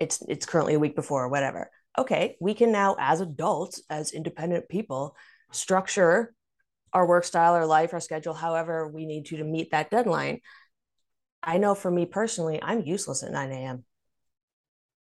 It's 0.00 0.22
it's 0.28 0.46
currently 0.46 0.74
a 0.74 0.80
week 0.80 0.96
before, 0.96 1.24
or 1.24 1.28
whatever. 1.28 1.70
Okay, 1.96 2.36
we 2.40 2.54
can 2.54 2.72
now, 2.72 2.96
as 2.98 3.20
adults, 3.20 3.82
as 3.90 4.12
independent 4.12 4.68
people, 4.68 5.16
structure 5.52 6.34
our 6.92 7.06
work 7.06 7.24
style, 7.24 7.54
our 7.54 7.66
life, 7.66 7.92
our 7.94 8.00
schedule, 8.00 8.34
however 8.34 8.88
we 8.88 9.06
need 9.06 9.26
to 9.26 9.36
to 9.38 9.44
meet 9.44 9.70
that 9.70 9.90
deadline. 9.90 10.40
I 11.42 11.58
know 11.58 11.74
for 11.74 11.90
me 11.90 12.06
personally, 12.06 12.60
I'm 12.62 12.82
useless 12.82 13.22
at 13.22 13.32
9 13.32 13.50
a.m. 13.50 13.84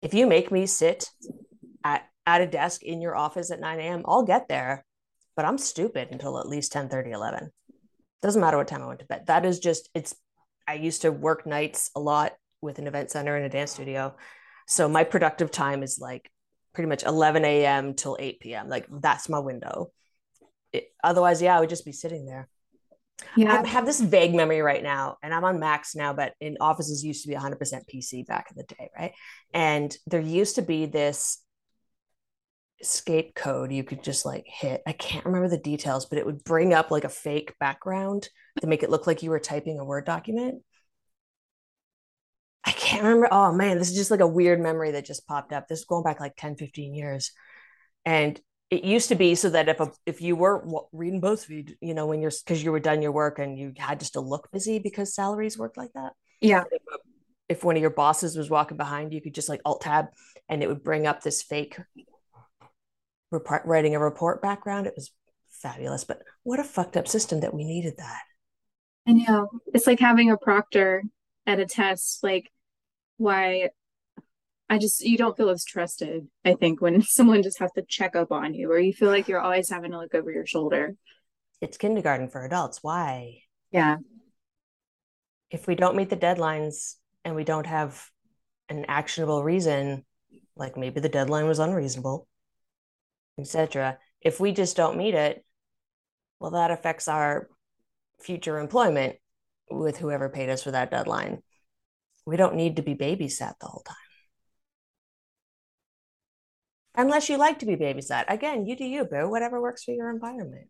If 0.03 0.13
you 0.13 0.27
make 0.27 0.51
me 0.53 0.67
sit 0.67 1.11
at, 1.83 2.05
at 2.27 2.43
a 2.43 2.47
desk 2.47 2.83
in 2.83 3.01
your 3.01 3.17
office 3.17 3.51
at 3.51 3.61
9 3.61 3.81
a.m., 3.81 4.03
I'll 4.05 4.25
get 4.25 4.49
there, 4.49 4.85
but 5.35 5.45
I'm 5.45 5.59
stupid 5.59 6.09
until 6.11 6.39
at 6.39 6.49
least 6.49 6.73
10 6.73 6.89
30, 6.89 7.13
11. 7.13 7.51
Doesn't 8.23 8.41
matter 8.41 8.59
what 8.59 8.69
time 8.69 8.83
I 8.83 8.87
went 8.87 9.01
to 9.01 9.07
bed. 9.07 9.27
That 9.27 9.47
is 9.47 9.59
just, 9.59 9.89
it's, 9.95 10.15
I 10.69 10.75
used 10.75 11.03
to 11.03 11.13
work 11.13 11.47
nights 11.47 11.91
a 11.95 12.01
lot 12.01 12.33
with 12.61 12.79
an 12.79 12.87
event 12.87 13.11
center 13.11 13.37
and 13.37 13.47
a 13.47 13.49
dance 13.49 13.73
studio. 13.73 14.15
So 14.67 14.89
my 14.89 15.05
productive 15.05 15.51
time 15.51 15.83
is 15.83 15.99
like 16.01 16.31
pretty 16.75 16.89
much 16.89 17.05
11 17.05 17.45
a.m. 17.45 17.95
till 17.95 18.17
8 18.19 18.41
p.m. 18.41 18.69
Like 18.69 18.87
that's 18.91 19.29
my 19.29 19.39
window 19.39 19.93
it, 20.77 20.89
otherwise, 21.03 21.43
yeah, 21.43 21.57
I 21.57 21.61
would 21.61 21.69
just 21.69 21.85
be 21.85 21.93
sitting 21.93 22.27
there. 22.27 22.49
Yeah. 23.35 23.63
I 23.63 23.67
have 23.67 23.87
this 23.87 24.01
vague 24.01 24.35
memory 24.35 24.61
right 24.61 24.83
now, 24.83 25.17
and 25.23 25.33
I'm 25.33 25.45
on 25.45 25.59
Macs 25.59 25.95
now, 25.95 26.13
but 26.13 26.35
in 26.41 26.57
offices 26.61 27.05
used 27.05 27.23
to 27.23 27.29
be 27.29 27.35
100% 27.35 27.57
PC 27.93 28.27
back 28.27 28.51
in 28.51 28.57
the 28.57 28.75
day, 28.75 28.91
right? 28.99 29.13
And 29.55 29.97
there 30.07 30.21
used 30.21 30.57
to 30.57 30.63
be 30.63 30.87
this 30.87 31.39
escape 32.81 33.35
code 33.35 33.73
you 33.73 33.83
could 33.83 34.03
just 34.03 34.27
like 34.27 34.45
hit. 34.47 34.83
I 34.87 34.93
can't 34.93 35.25
remember 35.25 35.49
the 35.49 35.57
details, 35.57 36.07
but 36.07 36.19
it 36.19 36.27
would 36.27 36.45
bring 36.45 36.75
up 36.75 36.91
like 36.91 37.05
a 37.05 37.09
fake 37.09 37.55
background 37.59 38.29
to 38.61 38.67
make 38.67 38.83
it 38.83 38.91
look 38.91 39.07
like 39.07 39.23
you 39.23 39.31
were 39.31 39.41
typing 39.41 39.79
a 39.79 39.85
Word 39.85 40.05
document. 40.05 40.63
I 42.65 42.73
can't 42.73 43.03
remember. 43.03 43.29
Oh 43.31 43.53
man, 43.53 43.79
this 43.79 43.91
is 43.91 43.97
just 43.97 44.11
like 44.11 44.21
a 44.21 44.27
weird 44.27 44.61
memory 44.61 44.91
that 44.91 45.07
just 45.07 45.27
popped 45.27 45.53
up. 45.53 45.69
This 45.69 45.81
is 45.81 45.85
going 45.85 46.03
back 46.03 46.21
like 46.21 46.35
10, 46.37 46.57
15 46.57 46.95
years. 46.95 47.33
And 48.05 48.39
it 48.71 48.85
used 48.85 49.09
to 49.09 49.15
be 49.15 49.35
so 49.35 49.51
that 49.51 49.69
if 49.69 49.81
a, 49.81 49.91
if 50.07 50.21
you 50.21 50.35
were 50.35 50.65
reading 50.93 51.21
BuzzFeed, 51.21 51.77
you 51.81 51.95
know, 51.95 52.07
when 52.07 52.21
you're 52.21 52.33
because 52.45 52.63
you 52.63 52.73
were 52.73 52.81
done 52.81 53.01
your 53.01 53.13
work 53.13 53.39
and 53.39 53.59
you 53.59 53.73
had 53.77 54.01
just 54.01 54.15
to 54.15 54.21
look 54.21 54.51
busy 54.53 54.79
because 54.79 55.15
salaries 55.15 55.57
worked 55.57 55.77
like 55.77 55.93
that. 55.95 56.15
Yeah. 56.41 56.65
If 57.49 57.65
uh, 57.65 57.67
one 57.67 57.77
of 57.77 57.81
your 57.81 57.91
bosses 57.91 58.37
was 58.37 58.51
walking 58.51 58.77
behind, 58.77 59.13
you 59.13 59.21
could 59.21 59.35
just 59.35 59.49
like 59.49 59.61
alt 59.65 59.83
tab 59.83 60.07
and 60.49 60.63
it 60.63 60.69
would 60.69 60.83
bring 60.83 61.07
up 61.07 61.23
this 61.23 61.43
fake 61.43 61.79
report, 63.31 63.63
writing 63.67 63.95
a 63.95 64.01
report 64.01 64.43
background. 64.43 64.89
It 64.89 64.95
was 64.97 65.13
fabulous. 65.51 66.03
But 66.03 66.23
what 66.43 66.59
a 66.61 66.65
fucked 66.65 66.97
up 66.97 67.07
system 67.07 67.41
that 67.41 67.55
we 67.55 67.65
needed 67.65 67.95
that. 67.99 68.23
I 69.07 69.13
know. 69.13 69.49
It's 69.73 69.87
like 69.87 70.01
having 70.01 70.31
a 70.33 70.37
proctor 70.37 71.05
at 71.47 71.61
a 71.61 71.67
test. 71.67 72.25
Like, 72.25 72.51
why? 73.17 73.71
I 74.69 74.79
just, 74.79 75.01
you 75.01 75.17
don't 75.17 75.37
feel 75.37 75.51
as 75.51 75.65
trusted, 75.65 76.27
I 76.45 76.55
think, 76.55 76.81
when 76.81 77.03
someone 77.07 77.43
just 77.43 77.59
has 77.61 77.73
to 77.73 77.83
check 77.89 78.17
up 78.17 78.33
on 78.33 78.55
you 78.55 78.71
or 78.71 78.79
you 78.79 78.93
feel 78.93 79.11
like 79.11 79.29
you're 79.29 79.41
always 79.41 79.71
having 79.71 79.93
to 79.93 79.99
look 79.99 80.15
over 80.15 80.31
your 80.31 80.47
shoulder. 80.47 80.95
It's 81.61 81.79
kindergarten 81.79 82.29
for 82.29 82.45
adults. 82.45 82.83
Why? 82.83 83.39
Yeah. 83.71 83.97
If 85.51 85.67
we 85.67 85.75
don't 85.75 85.97
meet 85.97 86.11
the 86.11 86.17
deadlines 86.17 86.97
and 87.25 87.35
we 87.35 87.45
don't 87.45 87.67
have 87.67 88.05
an 88.69 88.85
actionable 88.89 89.43
reason, 89.43 90.05
like 90.57 90.77
maybe 90.77 91.01
the 91.01 91.09
deadline 91.09 91.47
was 91.47 91.59
unreasonable, 91.59 92.27
etc. 93.39 93.99
If 94.21 94.41
we 94.41 94.53
just 94.53 94.77
don't 94.77 94.99
meet 94.99 95.15
it, 95.15 95.45
well, 96.41 96.51
that 96.53 96.71
affects 96.71 97.09
our 97.09 97.49
future 98.21 98.59
employment 98.59 99.17
with 99.71 99.99
whoever 99.99 100.29
paid 100.29 100.49
us 100.49 100.63
for 100.63 100.73
that 100.73 100.91
deadline. 100.91 101.43
We 102.27 102.37
don't 102.37 102.57
need 102.57 102.77
to 102.77 102.83
be 102.83 102.95
babysat 102.95 103.59
the 103.61 103.67
whole 103.67 103.83
time. 103.87 103.97
Unless 106.97 107.29
you 107.29 107.37
like 107.37 107.59
to 107.61 107.67
be 107.67 107.77
babysat. 107.77 108.25
Again, 108.29 108.67
you 108.67 108.77
do 108.77 108.85
you, 108.85 109.05
boo, 109.05 109.29
whatever 109.29 109.61
works 109.61 109.85
for 109.85 109.93
your 109.93 110.11
environment. 110.11 110.69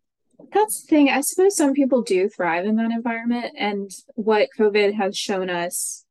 That's 0.53 0.81
the 0.81 0.87
thing. 0.87 1.09
I 1.09 1.21
suppose 1.21 1.55
some 1.55 1.73
people 1.73 2.01
do 2.01 2.29
thrive 2.29 2.65
in 2.65 2.75
that 2.75 2.91
environment. 2.91 3.53
And 3.57 3.89
what 4.15 4.49
COVID 4.57 4.93
has 4.93 5.17
shown 5.17 5.49
us, 5.49 6.05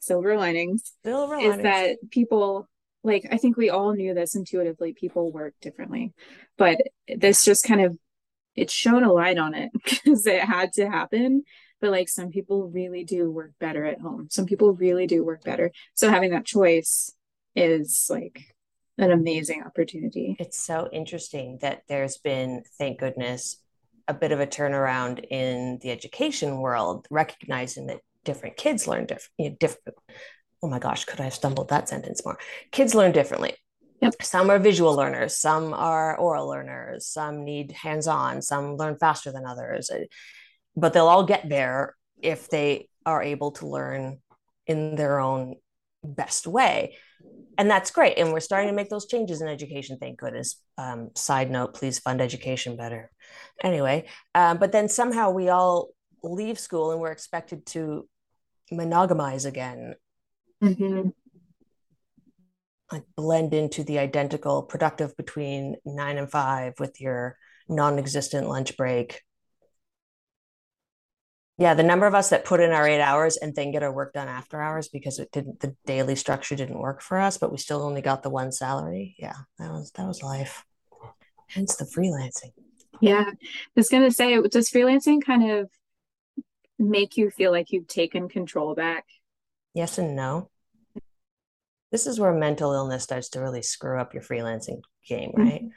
silver 0.00 0.36
linings, 0.36 0.92
silver 1.04 1.36
linings. 1.36 1.56
is 1.56 1.62
that 1.62 1.96
people 2.10 2.68
like 3.04 3.26
I 3.30 3.36
think 3.36 3.56
we 3.56 3.70
all 3.70 3.94
knew 3.94 4.14
this 4.14 4.34
intuitively. 4.34 4.92
People 4.92 5.32
work 5.32 5.54
differently, 5.60 6.12
but 6.56 6.78
this 7.08 7.44
just 7.44 7.64
kind 7.64 7.80
of 7.80 7.96
it 8.54 8.70
shone 8.70 9.04
a 9.04 9.12
light 9.12 9.38
on 9.38 9.54
it 9.54 9.70
because 9.84 10.26
it 10.26 10.42
had 10.42 10.72
to 10.74 10.88
happen. 10.88 11.44
But 11.80 11.90
like 11.90 12.08
some 12.08 12.30
people 12.30 12.68
really 12.68 13.04
do 13.04 13.30
work 13.30 13.52
better 13.58 13.84
at 13.84 14.00
home. 14.00 14.28
Some 14.30 14.46
people 14.46 14.72
really 14.72 15.06
do 15.06 15.24
work 15.24 15.42
better. 15.42 15.72
So 15.94 16.10
having 16.10 16.30
that 16.30 16.44
choice 16.44 17.12
is 17.56 18.06
like 18.08 18.54
an 18.98 19.10
amazing 19.10 19.62
opportunity. 19.62 20.36
It's 20.38 20.58
so 20.58 20.88
interesting 20.92 21.58
that 21.62 21.82
there's 21.88 22.18
been, 22.18 22.62
thank 22.78 23.00
goodness, 23.00 23.58
a 24.08 24.14
bit 24.14 24.32
of 24.32 24.40
a 24.40 24.46
turnaround 24.46 25.24
in 25.30 25.78
the 25.82 25.90
education 25.90 26.58
world, 26.58 27.06
recognizing 27.10 27.86
that 27.86 28.00
different 28.24 28.56
kids 28.56 28.86
learn 28.86 29.06
different, 29.06 29.30
you 29.38 29.50
know, 29.50 29.56
different 29.58 29.96
oh 30.62 30.68
my 30.68 30.78
gosh, 30.78 31.04
could 31.04 31.20
I 31.20 31.24
have 31.24 31.34
stumbled 31.34 31.70
that 31.70 31.88
sentence 31.88 32.24
more? 32.24 32.38
Kids 32.70 32.94
learn 32.94 33.12
differently. 33.12 33.56
Yep. 34.00 34.14
Some 34.22 34.50
are 34.50 34.58
visual 34.58 34.94
learners, 34.94 35.36
some 35.36 35.72
are 35.74 36.16
oral 36.16 36.48
learners, 36.48 37.06
some 37.06 37.44
need 37.44 37.72
hands 37.72 38.06
on, 38.06 38.42
some 38.42 38.76
learn 38.76 38.96
faster 38.96 39.30
than 39.30 39.46
others. 39.46 39.90
But 40.76 40.92
they'll 40.92 41.08
all 41.08 41.24
get 41.24 41.48
there 41.48 41.94
if 42.20 42.48
they 42.48 42.88
are 43.06 43.22
able 43.22 43.52
to 43.52 43.66
learn 43.66 44.18
in 44.66 44.96
their 44.96 45.20
own 45.20 45.56
best 46.02 46.46
way. 46.46 46.96
And 47.58 47.70
that's 47.70 47.90
great. 47.90 48.18
And 48.18 48.32
we're 48.32 48.40
starting 48.40 48.68
to 48.68 48.74
make 48.74 48.88
those 48.88 49.06
changes 49.06 49.42
in 49.42 49.48
education, 49.48 49.98
thank 50.00 50.18
goodness. 50.18 50.60
Um, 50.78 51.10
side 51.14 51.50
note, 51.50 51.74
please 51.74 51.98
fund 51.98 52.20
education 52.20 52.76
better. 52.76 53.10
Anyway, 53.62 54.06
um, 54.34 54.58
but 54.58 54.72
then 54.72 54.88
somehow 54.88 55.30
we 55.30 55.48
all 55.48 55.90
leave 56.22 56.58
school 56.58 56.92
and 56.92 57.00
we're 57.00 57.12
expected 57.12 57.66
to 57.66 58.08
monogamize 58.72 59.44
again 59.44 59.94
Mm-hmm. 60.62 61.08
Like 62.90 63.04
blend 63.16 63.54
into 63.54 63.84
the 63.84 63.98
identical 63.98 64.62
productive 64.62 65.16
between 65.16 65.76
nine 65.84 66.18
and 66.18 66.30
five 66.30 66.74
with 66.78 67.00
your 67.00 67.36
non-existent 67.68 68.48
lunch 68.48 68.76
break. 68.76 69.22
Yeah, 71.62 71.74
the 71.74 71.82
number 71.82 72.06
of 72.06 72.14
us 72.14 72.30
that 72.30 72.44
put 72.44 72.60
in 72.60 72.72
our 72.72 72.86
eight 72.86 73.00
hours 73.00 73.36
and 73.36 73.54
then 73.54 73.70
get 73.70 73.82
our 73.82 73.92
work 73.92 74.14
done 74.14 74.28
after 74.28 74.60
hours 74.60 74.88
because 74.88 75.18
it 75.18 75.30
didn't 75.32 75.60
the 75.60 75.76
daily 75.86 76.16
structure 76.16 76.56
didn't 76.56 76.78
work 76.78 77.00
for 77.00 77.18
us, 77.18 77.38
but 77.38 77.52
we 77.52 77.58
still 77.58 77.82
only 77.82 78.02
got 78.02 78.22
the 78.22 78.30
one 78.30 78.52
salary. 78.52 79.14
Yeah, 79.18 79.36
that 79.58 79.70
was 79.70 79.92
that 79.92 80.06
was 80.06 80.22
life. 80.22 80.64
Hence 81.46 81.76
the 81.76 81.84
freelancing. 81.84 82.52
Yeah. 83.00 83.24
I 83.28 83.36
was 83.76 83.88
gonna 83.88 84.10
say, 84.10 84.40
does 84.42 84.70
freelancing 84.70 85.24
kind 85.24 85.50
of 85.50 85.70
make 86.78 87.16
you 87.16 87.30
feel 87.30 87.52
like 87.52 87.70
you've 87.70 87.86
taken 87.86 88.28
control 88.28 88.74
back? 88.74 89.06
Yes 89.74 89.98
and 89.98 90.16
no 90.16 90.50
this 91.92 92.06
is 92.06 92.18
where 92.18 92.32
mental 92.32 92.72
illness 92.72 93.04
starts 93.04 93.28
to 93.28 93.40
really 93.40 93.62
screw 93.62 94.00
up 94.00 94.14
your 94.14 94.22
freelancing 94.22 94.80
game, 95.06 95.30
mm-hmm. 95.30 95.42
right? 95.42 95.62
Mm-hmm. 95.62 95.68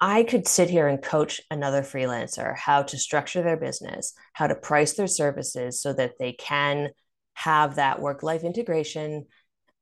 I 0.00 0.22
could 0.22 0.46
sit 0.46 0.70
here 0.70 0.86
and 0.86 1.02
coach 1.02 1.40
another 1.50 1.82
freelancer 1.82 2.56
how 2.56 2.82
to 2.84 2.98
structure 2.98 3.42
their 3.42 3.56
business, 3.56 4.14
how 4.32 4.46
to 4.46 4.54
price 4.54 4.94
their 4.94 5.08
services 5.08 5.82
so 5.82 5.92
that 5.92 6.18
they 6.18 6.32
can 6.32 6.90
have 7.34 7.76
that 7.76 8.00
work 8.00 8.22
life 8.22 8.44
integration, 8.44 9.26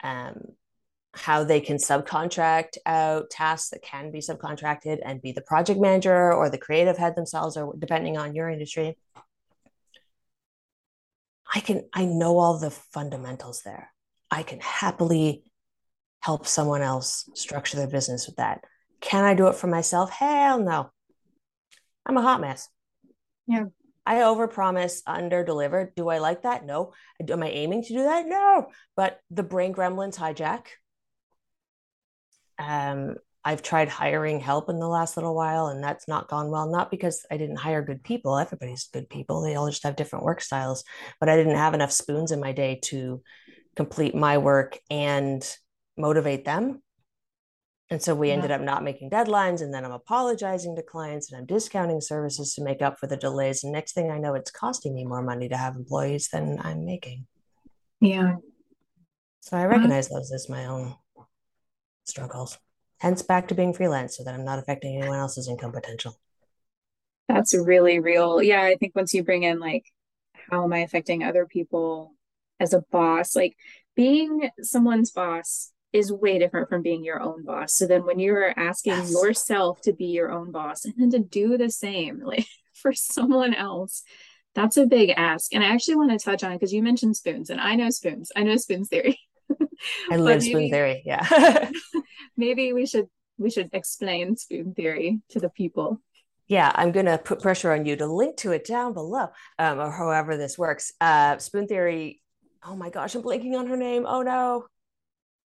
um, 0.02 0.40
how 1.12 1.44
they 1.44 1.60
can 1.60 1.76
subcontract 1.76 2.76
out 2.86 3.30
tasks 3.30 3.70
that 3.70 3.82
can 3.82 4.10
be 4.10 4.20
subcontracted 4.20 4.98
and 5.04 5.22
be 5.22 5.32
the 5.32 5.42
project 5.42 5.80
manager 5.80 6.32
or 6.32 6.48
the 6.48 6.58
creative 6.58 6.96
head 6.96 7.14
themselves, 7.14 7.56
or 7.56 7.74
depending 7.78 8.16
on 8.16 8.34
your 8.34 8.48
industry. 8.48 8.96
I 11.54 11.60
can, 11.60 11.88
I 11.92 12.04
know 12.04 12.38
all 12.38 12.58
the 12.58 12.70
fundamentals 12.70 13.62
there. 13.62 13.92
I 14.30 14.42
can 14.42 14.60
happily 14.60 15.44
help 16.20 16.46
someone 16.46 16.82
else 16.82 17.28
structure 17.34 17.76
their 17.76 17.86
business 17.86 18.26
with 18.26 18.36
that. 18.36 18.62
Can 19.06 19.22
I 19.22 19.34
do 19.34 19.46
it 19.46 19.54
for 19.54 19.68
myself? 19.68 20.10
Hell 20.10 20.58
no. 20.58 20.90
I'm 22.04 22.16
a 22.16 22.22
hot 22.22 22.40
mess. 22.40 22.68
Yeah. 23.46 23.66
I 24.04 24.16
overpromise, 24.16 25.02
under-deliver. 25.06 25.92
Do 25.94 26.08
I 26.08 26.18
like 26.18 26.42
that? 26.42 26.66
No. 26.66 26.92
Am 27.28 27.40
I 27.40 27.48
aiming 27.48 27.84
to 27.84 27.88
do 27.92 28.02
that? 28.02 28.26
No. 28.26 28.66
But 28.96 29.20
the 29.30 29.44
brain 29.44 29.72
gremlins 29.72 30.16
hijack. 30.16 30.66
Um, 32.58 33.14
I've 33.44 33.62
tried 33.62 33.88
hiring 33.88 34.40
help 34.40 34.68
in 34.70 34.80
the 34.80 34.88
last 34.88 35.16
little 35.16 35.36
while, 35.36 35.68
and 35.68 35.84
that's 35.84 36.08
not 36.08 36.28
gone 36.28 36.50
well. 36.50 36.68
Not 36.68 36.90
because 36.90 37.24
I 37.30 37.36
didn't 37.36 37.60
hire 37.60 37.82
good 37.82 38.02
people. 38.02 38.36
Everybody's 38.36 38.88
good 38.92 39.08
people. 39.08 39.40
They 39.40 39.54
all 39.54 39.68
just 39.68 39.84
have 39.84 39.94
different 39.94 40.24
work 40.24 40.40
styles. 40.40 40.82
But 41.20 41.28
I 41.28 41.36
didn't 41.36 41.54
have 41.54 41.74
enough 41.74 41.92
spoons 41.92 42.32
in 42.32 42.40
my 42.40 42.50
day 42.50 42.80
to 42.86 43.22
complete 43.76 44.16
my 44.16 44.38
work 44.38 44.80
and 44.90 45.48
motivate 45.96 46.44
them. 46.44 46.82
And 47.88 48.02
so 48.02 48.14
we 48.14 48.28
yeah. 48.28 48.34
ended 48.34 48.50
up 48.50 48.60
not 48.60 48.82
making 48.82 49.10
deadlines. 49.10 49.62
And 49.62 49.72
then 49.72 49.84
I'm 49.84 49.92
apologizing 49.92 50.74
to 50.76 50.82
clients 50.82 51.30
and 51.30 51.38
I'm 51.38 51.46
discounting 51.46 52.00
services 52.00 52.54
to 52.54 52.64
make 52.64 52.82
up 52.82 52.98
for 52.98 53.06
the 53.06 53.16
delays. 53.16 53.62
And 53.62 53.72
next 53.72 53.92
thing 53.92 54.10
I 54.10 54.18
know, 54.18 54.34
it's 54.34 54.50
costing 54.50 54.94
me 54.94 55.04
more 55.04 55.22
money 55.22 55.48
to 55.48 55.56
have 55.56 55.76
employees 55.76 56.28
than 56.28 56.58
I'm 56.62 56.84
making. 56.84 57.26
Yeah. 58.00 58.36
So 59.40 59.56
I 59.56 59.66
recognize 59.66 60.08
those 60.08 60.32
as 60.32 60.48
my 60.48 60.66
own 60.66 60.96
struggles. 62.04 62.58
Hence 62.98 63.22
back 63.22 63.48
to 63.48 63.54
being 63.54 63.72
freelance 63.72 64.16
so 64.16 64.24
that 64.24 64.34
I'm 64.34 64.44
not 64.44 64.58
affecting 64.58 64.96
anyone 64.96 65.18
else's 65.18 65.48
income 65.48 65.70
potential. 65.70 66.18
That's 67.28 67.54
really 67.54 68.00
real. 68.00 68.42
Yeah. 68.42 68.62
I 68.62 68.76
think 68.76 68.96
once 68.96 69.14
you 69.14 69.22
bring 69.22 69.44
in 69.44 69.60
like, 69.60 69.84
how 70.50 70.64
am 70.64 70.72
I 70.72 70.78
affecting 70.78 71.22
other 71.22 71.46
people? 71.46 72.16
as 72.60 72.72
a 72.72 72.82
boss 72.90 73.36
like 73.36 73.56
being 73.94 74.50
someone's 74.60 75.10
boss 75.10 75.72
is 75.96 76.12
way 76.12 76.38
different 76.38 76.68
from 76.68 76.82
being 76.82 77.04
your 77.04 77.20
own 77.20 77.44
boss 77.44 77.74
so 77.74 77.86
then 77.86 78.04
when 78.04 78.18
you're 78.18 78.58
asking 78.58 78.92
yes. 78.92 79.12
yourself 79.12 79.80
to 79.80 79.92
be 79.92 80.06
your 80.06 80.30
own 80.30 80.52
boss 80.52 80.84
and 80.84 80.94
then 80.96 81.10
to 81.10 81.18
do 81.18 81.56
the 81.56 81.70
same 81.70 82.20
like 82.24 82.46
for 82.74 82.92
someone 82.92 83.54
else 83.54 84.02
that's 84.54 84.76
a 84.76 84.86
big 84.86 85.10
ask 85.16 85.54
and 85.54 85.64
i 85.64 85.68
actually 85.68 85.96
want 85.96 86.10
to 86.10 86.18
touch 86.18 86.44
on 86.44 86.52
it 86.52 86.56
because 86.56 86.72
you 86.72 86.82
mentioned 86.82 87.16
spoons 87.16 87.50
and 87.50 87.60
i 87.60 87.74
know 87.74 87.90
spoons 87.90 88.30
i 88.36 88.42
know 88.42 88.56
spoons 88.56 88.88
theory 88.88 89.18
i 90.10 90.16
love 90.16 90.38
maybe, 90.38 90.50
spoon 90.50 90.70
theory 90.70 91.02
yeah 91.04 91.70
maybe 92.36 92.72
we 92.72 92.86
should 92.86 93.06
we 93.38 93.50
should 93.50 93.70
explain 93.72 94.36
spoon 94.36 94.74
theory 94.74 95.20
to 95.28 95.40
the 95.40 95.50
people 95.50 96.00
yeah, 96.48 96.70
I'm 96.76 96.92
going 96.92 97.06
to 97.06 97.18
put 97.18 97.42
pressure 97.42 97.72
on 97.72 97.86
you 97.86 97.96
to 97.96 98.06
link 98.06 98.36
to 98.36 98.52
it 98.52 98.64
down 98.64 98.92
below, 98.92 99.30
um, 99.58 99.80
or 99.80 99.90
however 99.90 100.36
this 100.36 100.56
works. 100.56 100.92
Uh, 101.00 101.38
Spoon 101.38 101.66
Theory 101.66 102.22
oh 102.66 102.76
my 102.76 102.90
gosh, 102.90 103.14
I'm 103.14 103.22
blanking 103.22 103.56
on 103.56 103.66
her 103.68 103.76
name. 103.76 104.04
Oh 104.06 104.22
no. 104.22 104.66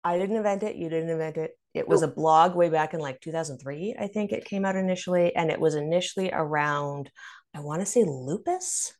I 0.07 0.17
didn't 0.17 0.37
invent 0.37 0.63
it. 0.63 0.77
You 0.77 0.89
didn't 0.89 1.09
invent 1.09 1.35
it. 1.35 1.57
It 1.73 1.87
was 1.87 2.01
a 2.01 2.07
blog 2.07 2.55
way 2.55 2.69
back 2.69 2.93
in 2.93 2.99
like 3.01 3.19
2003, 3.19 3.97
I 3.99 4.07
think 4.07 4.31
it 4.31 4.45
came 4.45 4.63
out 4.63 4.75
initially. 4.75 5.35
And 5.35 5.51
it 5.51 5.59
was 5.59 5.75
initially 5.75 6.31
around, 6.31 7.11
I 7.53 7.59
want 7.59 7.81
to 7.81 7.85
say 7.85 8.03
lupus. 8.05 8.93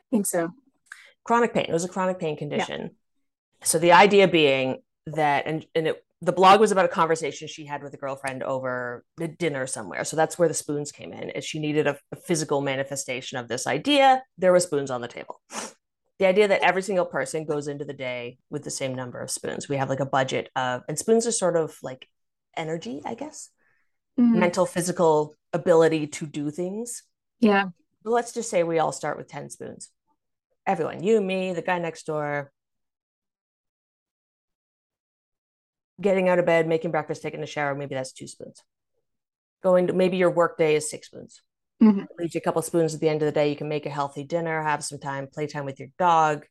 I 0.00 0.04
think 0.10 0.26
so. 0.26 0.50
Chronic 1.24 1.54
pain. 1.54 1.64
It 1.68 1.72
was 1.72 1.84
a 1.84 1.88
chronic 1.88 2.18
pain 2.18 2.36
condition. 2.36 2.80
Yeah. 2.82 2.88
So 3.64 3.78
the 3.78 3.92
idea 3.92 4.28
being 4.28 4.82
that, 5.06 5.46
and, 5.46 5.64
and 5.74 5.88
it, 5.88 6.04
the 6.20 6.32
blog 6.32 6.60
was 6.60 6.70
about 6.70 6.84
a 6.84 6.88
conversation 6.88 7.48
she 7.48 7.64
had 7.64 7.82
with 7.82 7.94
a 7.94 7.96
girlfriend 7.96 8.42
over 8.42 9.04
a 9.20 9.28
dinner 9.28 9.66
somewhere. 9.66 10.04
So 10.04 10.16
that's 10.16 10.38
where 10.38 10.48
the 10.48 10.54
spoons 10.54 10.92
came 10.92 11.12
in. 11.12 11.30
Is 11.30 11.46
she 11.46 11.60
needed 11.60 11.86
a, 11.86 11.96
a 12.12 12.16
physical 12.16 12.60
manifestation 12.60 13.38
of 13.38 13.48
this 13.48 13.66
idea. 13.66 14.22
There 14.36 14.52
were 14.52 14.60
spoons 14.60 14.90
on 14.90 15.00
the 15.00 15.08
table 15.08 15.40
the 16.18 16.26
idea 16.26 16.48
that 16.48 16.62
every 16.62 16.82
single 16.82 17.06
person 17.06 17.44
goes 17.44 17.68
into 17.68 17.84
the 17.84 17.92
day 17.92 18.38
with 18.50 18.64
the 18.64 18.70
same 18.70 18.94
number 18.94 19.20
of 19.20 19.30
spoons. 19.30 19.68
We 19.68 19.76
have 19.76 19.88
like 19.88 20.00
a 20.00 20.06
budget 20.06 20.50
of, 20.54 20.82
and 20.88 20.98
spoons 20.98 21.26
are 21.26 21.32
sort 21.32 21.56
of 21.56 21.76
like 21.82 22.08
energy, 22.56 23.02
I 23.04 23.14
guess, 23.14 23.50
mm-hmm. 24.18 24.38
mental, 24.38 24.66
physical 24.66 25.34
ability 25.52 26.06
to 26.08 26.26
do 26.26 26.50
things. 26.50 27.02
Yeah. 27.40 27.70
let's 28.04 28.32
just 28.32 28.50
say 28.50 28.62
we 28.62 28.78
all 28.78 28.92
start 28.92 29.16
with 29.16 29.28
10 29.28 29.50
spoons. 29.50 29.88
Everyone, 30.66 31.02
you, 31.02 31.20
me, 31.20 31.52
the 31.54 31.62
guy 31.62 31.78
next 31.78 32.06
door, 32.06 32.52
getting 36.00 36.28
out 36.28 36.38
of 36.38 36.46
bed, 36.46 36.68
making 36.68 36.90
breakfast, 36.90 37.22
taking 37.22 37.42
a 37.42 37.46
shower, 37.46 37.74
maybe 37.74 37.94
that's 37.94 38.12
two 38.12 38.28
spoons. 38.28 38.62
Going 39.62 39.88
to 39.88 39.92
maybe 39.92 40.16
your 40.16 40.30
work 40.30 40.58
day 40.58 40.76
is 40.76 40.90
six 40.90 41.06
spoons. 41.06 41.42
Mm-hmm. 41.82 42.04
Leaves 42.18 42.34
you 42.34 42.38
a 42.38 42.42
couple 42.42 42.62
spoons 42.62 42.94
at 42.94 43.00
the 43.00 43.08
end 43.08 43.22
of 43.22 43.26
the 43.26 43.32
day. 43.32 43.50
You 43.50 43.56
can 43.56 43.68
make 43.68 43.86
a 43.86 43.90
healthy 43.90 44.22
dinner, 44.22 44.62
have 44.62 44.84
some 44.84 45.00
time, 45.00 45.26
play 45.26 45.48
time 45.48 45.64
with 45.64 45.80
your 45.80 45.88
dog, 45.98 46.46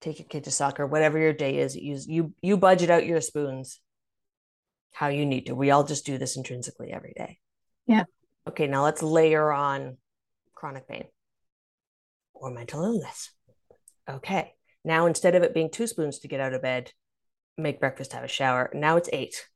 take 0.00 0.20
your 0.20 0.28
kid 0.28 0.44
to 0.44 0.50
soccer, 0.50 0.86
whatever 0.86 1.18
your 1.18 1.32
day 1.32 1.58
is. 1.58 1.74
You 1.74 1.98
you 2.06 2.34
you 2.40 2.56
budget 2.56 2.90
out 2.90 3.06
your 3.06 3.20
spoons 3.20 3.80
how 4.92 5.08
you 5.08 5.26
need 5.26 5.46
to. 5.46 5.54
We 5.54 5.70
all 5.70 5.84
just 5.84 6.06
do 6.06 6.18
this 6.18 6.36
intrinsically 6.36 6.92
every 6.92 7.14
day. 7.16 7.38
Yeah. 7.86 8.04
Okay, 8.48 8.66
now 8.66 8.84
let's 8.84 9.02
layer 9.02 9.52
on 9.52 9.96
chronic 10.54 10.86
pain 10.88 11.04
or 12.34 12.50
mental 12.50 12.84
illness. 12.84 13.30
Okay. 14.08 14.54
Now 14.84 15.06
instead 15.06 15.34
of 15.34 15.42
it 15.42 15.54
being 15.54 15.70
two 15.70 15.86
spoons 15.86 16.20
to 16.20 16.28
get 16.28 16.40
out 16.40 16.54
of 16.54 16.62
bed, 16.62 16.92
make 17.58 17.80
breakfast, 17.80 18.12
have 18.12 18.24
a 18.24 18.28
shower, 18.28 18.70
now 18.72 18.96
it's 18.96 19.10
eight. 19.12 19.46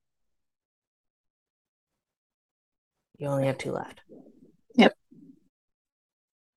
You 3.16 3.28
only 3.28 3.46
have 3.46 3.58
two 3.58 3.72
left. 3.72 4.00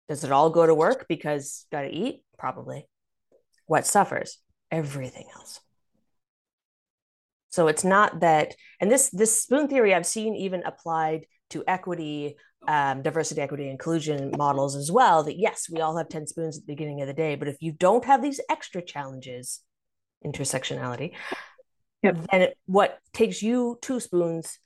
Does 0.08 0.24
it 0.24 0.32
all 0.32 0.50
go 0.50 0.66
to 0.66 0.74
work 0.74 1.06
because 1.10 1.66
got 1.72 1.82
to 1.82 1.90
eat? 1.90 2.24
Probably. 2.38 2.88
What 3.66 3.86
suffers? 3.86 4.38
Everything 4.72 5.28
else. 5.36 5.60
So 7.50 7.68
it's 7.68 7.84
not 7.84 8.20
that, 8.20 8.56
and 8.80 8.92
this 8.92 9.10
this 9.10 9.42
spoon 9.42 9.68
theory 9.68 9.94
I've 9.94 10.06
seen 10.06 10.36
even 10.36 10.64
applied 10.64 11.26
to 11.50 11.64
equity, 11.68 12.36
um, 12.68 13.02
diversity, 13.02 13.42
equity, 13.42 13.70
inclusion 13.70 14.32
models 14.38 14.76
as 14.76 14.92
well. 14.92 15.24
That 15.24 15.40
yes, 15.40 15.68
we 15.70 15.82
all 15.82 15.98
have 15.98 16.10
ten 16.10 16.28
spoons 16.28 16.58
at 16.58 16.66
the 16.66 16.74
beginning 16.74 17.02
of 17.02 17.08
the 17.08 17.14
day, 17.14 17.36
but 17.36 17.48
if 17.48 17.58
you 17.62 17.72
don't 17.72 18.06
have 18.06 18.22
these 18.22 18.40
extra 18.50 18.82
challenges, 18.82 19.62
intersectionality, 20.26 21.14
yep. 22.04 22.18
then 22.32 22.42
it, 22.42 22.58
what 22.66 23.00
takes 23.14 23.42
you 23.42 23.80
two 23.82 24.00
spoons 24.00 24.60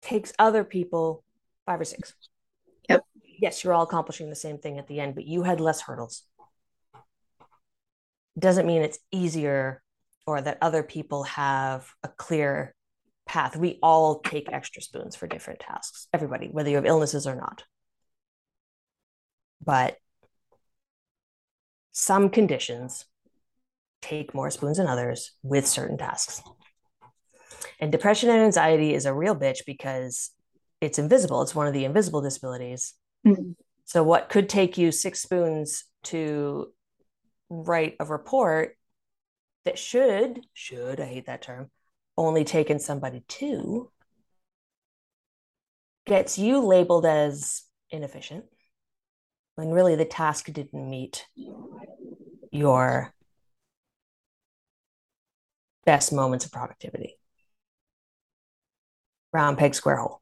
takes 0.00 0.32
other 0.38 0.64
people 0.64 1.22
five 1.66 1.80
or 1.80 1.84
six. 1.84 2.14
Yes, 3.42 3.64
you're 3.64 3.74
all 3.74 3.82
accomplishing 3.82 4.30
the 4.30 4.36
same 4.36 4.58
thing 4.58 4.78
at 4.78 4.86
the 4.86 5.00
end, 5.00 5.16
but 5.16 5.26
you 5.26 5.42
had 5.42 5.60
less 5.60 5.80
hurdles. 5.80 6.22
Doesn't 8.38 8.68
mean 8.68 8.82
it's 8.82 9.00
easier 9.10 9.82
or 10.28 10.40
that 10.40 10.58
other 10.62 10.84
people 10.84 11.24
have 11.24 11.90
a 12.04 12.08
clear 12.08 12.72
path. 13.26 13.56
We 13.56 13.80
all 13.82 14.20
take 14.20 14.52
extra 14.52 14.80
spoons 14.80 15.16
for 15.16 15.26
different 15.26 15.58
tasks, 15.58 16.06
everybody, 16.14 16.50
whether 16.52 16.70
you 16.70 16.76
have 16.76 16.86
illnesses 16.86 17.26
or 17.26 17.34
not. 17.34 17.64
But 19.60 19.96
some 21.90 22.30
conditions 22.30 23.06
take 24.00 24.34
more 24.34 24.52
spoons 24.52 24.76
than 24.76 24.86
others 24.86 25.32
with 25.42 25.66
certain 25.66 25.98
tasks. 25.98 26.42
And 27.80 27.90
depression 27.90 28.30
and 28.30 28.38
anxiety 28.38 28.94
is 28.94 29.04
a 29.04 29.12
real 29.12 29.34
bitch 29.34 29.66
because 29.66 30.30
it's 30.80 31.00
invisible. 31.00 31.42
It's 31.42 31.56
one 31.56 31.66
of 31.66 31.72
the 31.74 31.84
invisible 31.84 32.20
disabilities. 32.20 32.94
Mm-hmm. 33.26 33.52
So, 33.84 34.02
what 34.02 34.28
could 34.28 34.48
take 34.48 34.78
you 34.78 34.92
six 34.92 35.20
spoons 35.20 35.84
to 36.04 36.72
write 37.48 37.96
a 38.00 38.04
report 38.04 38.76
that 39.64 39.78
should, 39.78 40.40
should, 40.54 41.00
I 41.00 41.04
hate 41.04 41.26
that 41.26 41.42
term, 41.42 41.70
only 42.16 42.44
taken 42.44 42.78
somebody 42.78 43.22
two, 43.28 43.90
gets 46.06 46.38
you 46.38 46.60
labeled 46.60 47.06
as 47.06 47.62
inefficient 47.90 48.44
when 49.54 49.70
really 49.70 49.94
the 49.94 50.04
task 50.04 50.46
didn't 50.46 50.90
meet 50.90 51.26
your 52.50 53.14
best 55.84 56.12
moments 56.12 56.44
of 56.44 56.52
productivity 56.52 57.18
round 59.32 59.58
peg 59.58 59.74
square 59.74 59.96
hole. 59.96 60.20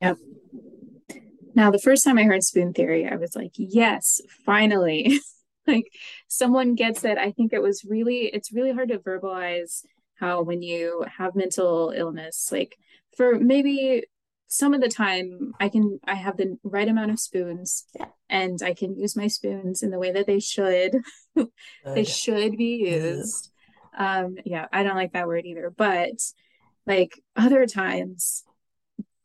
Yep. 0.00 0.18
Now, 1.56 1.70
the 1.70 1.78
first 1.78 2.04
time 2.04 2.18
I 2.18 2.24
heard 2.24 2.44
spoon 2.44 2.74
theory, 2.74 3.08
I 3.08 3.16
was 3.16 3.34
like, 3.34 3.52
yes, 3.56 4.20
finally. 4.44 5.18
like 5.66 5.90
someone 6.28 6.74
gets 6.74 7.02
it. 7.02 7.16
I 7.16 7.32
think 7.32 7.52
it 7.52 7.62
was 7.62 7.82
really, 7.84 8.26
it's 8.26 8.52
really 8.52 8.72
hard 8.72 8.90
to 8.90 8.98
verbalize 8.98 9.82
how 10.16 10.42
when 10.42 10.62
you 10.62 11.04
have 11.18 11.34
mental 11.34 11.94
illness, 11.96 12.50
like 12.52 12.76
for 13.16 13.38
maybe 13.38 14.04
some 14.48 14.74
of 14.74 14.80
the 14.80 14.88
time 14.88 15.54
I 15.58 15.68
can 15.68 15.98
I 16.04 16.14
have 16.14 16.36
the 16.36 16.56
right 16.62 16.86
amount 16.86 17.10
of 17.10 17.18
spoons 17.18 17.86
yeah. 17.98 18.06
and 18.28 18.58
I 18.62 18.74
can 18.74 18.96
use 18.96 19.16
my 19.16 19.26
spoons 19.26 19.82
in 19.82 19.90
the 19.90 19.98
way 19.98 20.12
that 20.12 20.26
they 20.26 20.40
should. 20.40 21.00
they 21.84 22.04
should 22.04 22.56
be 22.56 22.86
used. 22.88 23.50
Um 23.98 24.36
yeah, 24.44 24.66
I 24.72 24.82
don't 24.82 24.94
like 24.94 25.14
that 25.14 25.26
word 25.26 25.46
either, 25.46 25.72
but 25.76 26.12
like 26.86 27.20
other 27.34 27.66
times, 27.66 28.44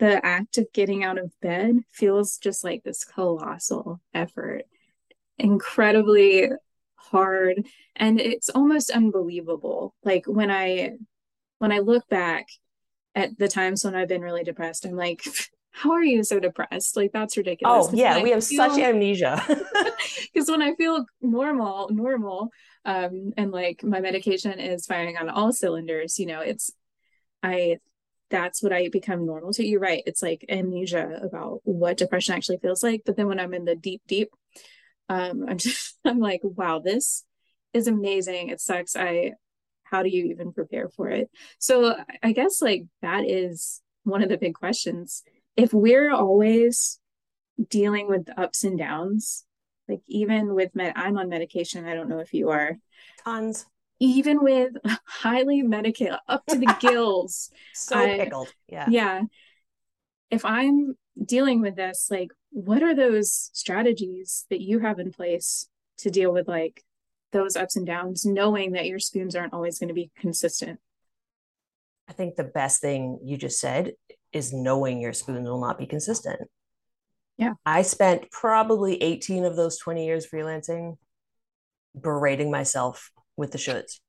the 0.02 0.26
act 0.26 0.58
of 0.58 0.66
getting 0.74 1.04
out 1.04 1.20
of 1.20 1.32
bed 1.42 1.76
feels 1.92 2.40
just 2.40 2.64
like 2.64 2.84
this 2.84 3.06
colossal 3.06 4.02
effort, 4.16 4.64
incredibly 5.38 6.50
hard, 6.96 7.68
and 7.96 8.20
it's 8.20 8.50
almost 8.50 8.90
unbelievable. 8.90 9.94
Like 10.04 10.24
when 10.26 10.50
I 10.50 10.94
when 11.60 11.72
I 11.72 11.80
look 11.80 12.10
back 12.10 12.48
at 13.14 13.38
the 13.38 13.48
times 13.48 13.86
when 13.86 13.94
I've 13.94 14.08
been 14.08 14.24
really 14.24 14.44
depressed, 14.44 14.88
I'm 14.88 14.96
like, 14.96 15.22
how 15.70 15.92
are 15.92 16.04
you 16.04 16.24
so 16.24 16.40
depressed? 16.40 16.98
Like 16.98 17.12
that's 17.14 17.38
ridiculous. 17.38 17.90
Oh 17.92 17.96
yeah, 17.96 18.24
we 18.24 18.32
have 18.32 18.44
feel, 18.44 18.70
such 18.70 18.80
amnesia. 18.80 19.46
Because 20.34 20.50
when 20.50 20.64
I 20.64 20.74
feel 20.76 21.06
normal, 21.22 21.90
normal, 21.92 22.50
um, 22.86 23.34
and 23.38 23.52
like 23.52 23.84
my 23.84 24.00
medication 24.00 24.60
is 24.60 24.88
firing 24.88 25.18
on 25.18 25.30
all 25.30 25.54
cylinders, 25.54 26.18
you 26.18 26.26
know, 26.26 26.40
it's 26.40 26.72
I 27.44 27.78
that's 28.32 28.63
what 28.63 28.74
I 28.74 28.89
become 28.89 29.26
normal 29.26 29.54
to. 29.54 29.67
You're 29.67 29.80
right. 29.80 30.04
It's 30.06 30.24
like 30.24 30.46
amnesia 30.50 31.20
about 31.22 31.60
what 31.63 31.98
depression 31.98 32.34
actually 32.34 32.58
feels 32.58 32.82
like. 32.82 33.04
But 33.06 33.17
then 33.17 33.28
when 33.28 33.39
I'm 33.39 33.54
in 33.54 33.65
the 33.65 33.76
deep, 33.76 34.02
deep, 34.08 34.30
um, 35.10 35.46
I'm 35.48 35.58
just 35.60 35.98
I'm 36.04 36.20
like, 36.20 36.41
wow, 36.44 36.80
this 36.80 37.24
is 37.74 37.88
amazing. 37.88 38.50
It 38.50 38.60
sucks. 38.60 38.96
I 38.96 39.34
how 39.84 40.04
do 40.04 40.10
you 40.10 40.28
even 40.28 40.54
prepare 40.54 40.89
for 40.89 41.10
it? 41.10 41.30
So 41.60 41.96
I 42.24 42.32
guess 42.32 42.62
like 42.62 42.86
that 43.02 43.30
is 43.30 43.82
one 44.04 44.24
of 44.24 44.30
the 44.30 44.38
big 44.38 44.56
questions. 44.56 45.22
If 45.58 45.74
we're 45.74 46.12
always 46.12 46.98
dealing 47.70 48.08
with 48.08 48.30
ups 48.38 48.63
and 48.63 48.80
downs, 48.80 49.46
like 49.89 50.00
even 50.08 50.56
with 50.56 50.74
med 50.74 50.94
I'm 50.96 51.17
on 51.17 51.28
medication. 51.28 51.86
I 51.86 51.94
don't 51.94 52.10
know 52.10 52.20
if 52.20 52.34
you 52.34 52.50
are. 52.50 52.78
Tons 53.26 53.65
even 54.02 54.44
with 54.44 54.74
highly 55.06 55.62
medicated 55.62 56.18
up 56.28 56.46
to 56.48 56.58
the 56.58 56.76
gills 56.82 57.50
so 57.74 57.98
I, 57.98 58.18
pickled 58.18 58.54
yeah. 58.68 58.88
Yeah. 58.90 59.22
If 60.30 60.44
i'm 60.46 60.96
dealing 61.24 61.62
with 61.62 61.76
this 61.76 62.08
like 62.10 62.32
what 62.52 62.84
are 62.84 62.96
those 62.96 63.50
strategies 63.54 64.46
that 64.50 64.62
you 64.62 64.80
have 64.80 65.00
in 65.00 65.12
place 65.12 65.68
to 66.00 66.10
deal 66.10 66.34
with 66.34 66.48
like 66.48 66.84
those 67.32 67.56
ups 67.56 67.76
and 67.76 67.86
downs 67.86 68.26
knowing 68.26 68.74
that 68.74 68.88
your 68.88 69.00
spoons 69.00 69.36
aren't 69.36 69.54
always 69.54 69.80
going 69.80 69.88
to 69.88 69.94
be 69.94 70.12
consistent? 70.18 70.80
I 72.10 72.14
think 72.14 72.36
the 72.36 72.44
best 72.44 72.82
thing 72.82 73.20
you 73.24 73.38
just 73.38 73.60
said 73.60 73.94
is 74.34 74.52
knowing 74.52 75.00
your 75.00 75.14
spoons 75.14 75.48
will 75.48 75.62
not 75.62 75.80
be 75.80 75.86
consistent. 75.86 76.42
Yeah. 77.38 77.54
I 77.66 77.84
spent 77.84 78.30
probably 78.32 79.02
18 79.02 79.46
of 79.46 79.56
those 79.56 79.78
20 79.78 80.06
years 80.06 80.28
freelancing 80.28 80.98
berating 82.00 82.52
myself 82.52 83.12
with 83.41 83.51
the 83.51 83.58
shoulds. 83.58 83.99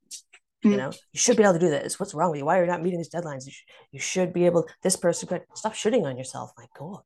Mm-hmm. 0.65 0.71
You 0.71 0.77
know, 0.77 0.91
you 0.91 1.19
should 1.19 1.37
be 1.37 1.43
able 1.43 1.55
to 1.55 1.59
do 1.59 1.71
this. 1.71 1.99
What's 1.99 2.15
wrong 2.15 2.31
with 2.31 2.39
you? 2.39 2.45
Why 2.45 2.59
are 2.59 2.65
you 2.65 2.71
not 2.71 2.83
meeting 2.83 3.01
these 3.01 3.11
deadlines? 3.11 3.47
You, 3.47 3.53
sh- 3.53 3.65
you 3.91 3.99
should 3.99 4.33
be 4.33 4.47
able. 4.47 4.69
This 4.85 4.95
person 4.95 5.29
could 5.29 5.43
stop 5.55 5.75
shooting 5.75 6.07
on 6.07 6.17
yourself. 6.17 6.53
My 6.57 6.67
God. 6.79 7.01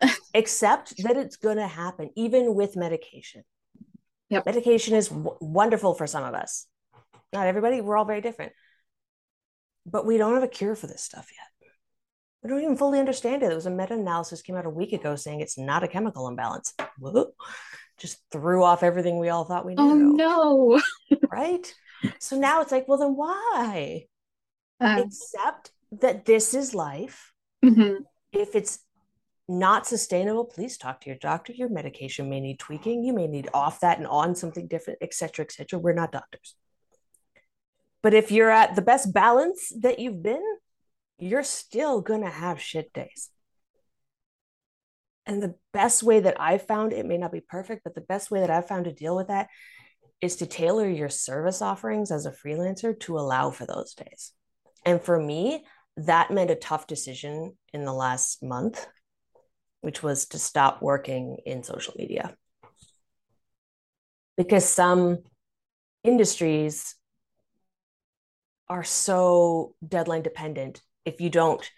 Accept 0.34 1.02
that 1.02 1.16
it's 1.16 1.36
going 1.36 1.56
to 1.56 1.66
happen, 1.66 2.10
even 2.14 2.54
with 2.54 2.76
medication. 2.76 3.42
Yep. 4.28 4.46
Medication 4.46 4.94
is 4.94 5.08
w- 5.08 5.36
wonderful 5.40 5.94
for 5.94 6.06
some 6.06 6.22
of 6.22 6.34
us. 6.34 6.66
Not 7.32 7.48
everybody. 7.48 7.80
We're 7.80 7.96
all 7.96 8.04
very 8.04 8.20
different. 8.20 8.52
But 9.84 10.06
we 10.06 10.16
don't 10.16 10.34
have 10.34 10.44
a 10.44 10.48
cure 10.48 10.76
for 10.76 10.86
this 10.86 11.02
stuff 11.02 11.26
yet. 11.32 11.68
We 12.42 12.50
don't 12.50 12.62
even 12.62 12.76
fully 12.76 13.00
understand 13.00 13.42
it. 13.42 13.46
There 13.46 13.54
was 13.54 13.66
a 13.66 13.70
meta-analysis 13.70 14.42
came 14.42 14.56
out 14.56 14.66
a 14.66 14.70
week 14.70 14.92
ago 14.92 15.16
saying 15.16 15.40
it's 15.40 15.58
not 15.58 15.84
a 15.84 15.88
chemical 15.88 16.28
imbalance. 16.28 16.74
Whoa 16.98 17.32
just 18.02 18.20
threw 18.32 18.64
off 18.64 18.82
everything 18.82 19.18
we 19.18 19.28
all 19.28 19.44
thought 19.44 19.64
we 19.64 19.76
knew. 19.76 19.82
Oh 19.82 19.94
no. 19.94 20.82
right? 21.32 21.72
So 22.18 22.36
now 22.36 22.60
it's 22.60 22.72
like, 22.72 22.88
well, 22.88 22.98
then 22.98 23.14
why? 23.14 24.06
Um, 24.80 24.98
Accept 25.02 25.70
that 26.00 26.24
this 26.24 26.52
is 26.52 26.74
life. 26.74 27.32
Mm-hmm. 27.64 28.02
If 28.32 28.56
it's 28.56 28.80
not 29.48 29.86
sustainable, 29.86 30.44
please 30.44 30.76
talk 30.76 31.00
to 31.02 31.10
your 31.10 31.18
doctor. 31.18 31.52
Your 31.52 31.68
medication 31.68 32.28
may 32.28 32.40
need 32.40 32.58
tweaking. 32.58 33.04
You 33.04 33.12
may 33.12 33.28
need 33.28 33.48
off 33.54 33.80
that 33.80 33.98
and 33.98 34.06
on 34.08 34.34
something 34.34 34.66
different, 34.66 34.98
etc., 35.00 35.44
etc. 35.44 35.78
We're 35.78 35.92
not 35.92 36.10
doctors. 36.10 36.56
But 38.02 38.14
if 38.14 38.32
you're 38.32 38.50
at 38.50 38.74
the 38.74 38.82
best 38.82 39.12
balance 39.14 39.72
that 39.80 40.00
you've 40.00 40.24
been, 40.24 40.42
you're 41.18 41.44
still 41.44 42.00
gonna 42.00 42.30
have 42.30 42.60
shit 42.60 42.92
days. 42.92 43.30
And 45.26 45.42
the 45.42 45.54
best 45.72 46.02
way 46.02 46.20
that 46.20 46.40
I've 46.40 46.66
found, 46.66 46.92
it 46.92 47.06
may 47.06 47.16
not 47.16 47.32
be 47.32 47.40
perfect, 47.40 47.84
but 47.84 47.94
the 47.94 48.00
best 48.00 48.30
way 48.30 48.40
that 48.40 48.50
I've 48.50 48.66
found 48.66 48.86
to 48.86 48.92
deal 48.92 49.14
with 49.14 49.28
that 49.28 49.48
is 50.20 50.36
to 50.36 50.46
tailor 50.46 50.88
your 50.88 51.08
service 51.08 51.62
offerings 51.62 52.10
as 52.10 52.26
a 52.26 52.32
freelancer 52.32 52.98
to 53.00 53.18
allow 53.18 53.50
for 53.50 53.66
those 53.66 53.94
days. 53.94 54.32
And 54.84 55.00
for 55.00 55.20
me, 55.20 55.64
that 55.96 56.30
meant 56.30 56.50
a 56.50 56.56
tough 56.56 56.86
decision 56.86 57.56
in 57.72 57.84
the 57.84 57.92
last 57.92 58.42
month, 58.42 58.86
which 59.80 60.02
was 60.02 60.26
to 60.26 60.38
stop 60.38 60.82
working 60.82 61.38
in 61.44 61.62
social 61.62 61.94
media. 61.96 62.36
Because 64.36 64.64
some 64.64 65.18
industries 66.02 66.96
are 68.68 68.84
so 68.84 69.74
deadline 69.86 70.22
dependent 70.22 70.80
if 71.04 71.20
you 71.20 71.30
don't 71.30 71.68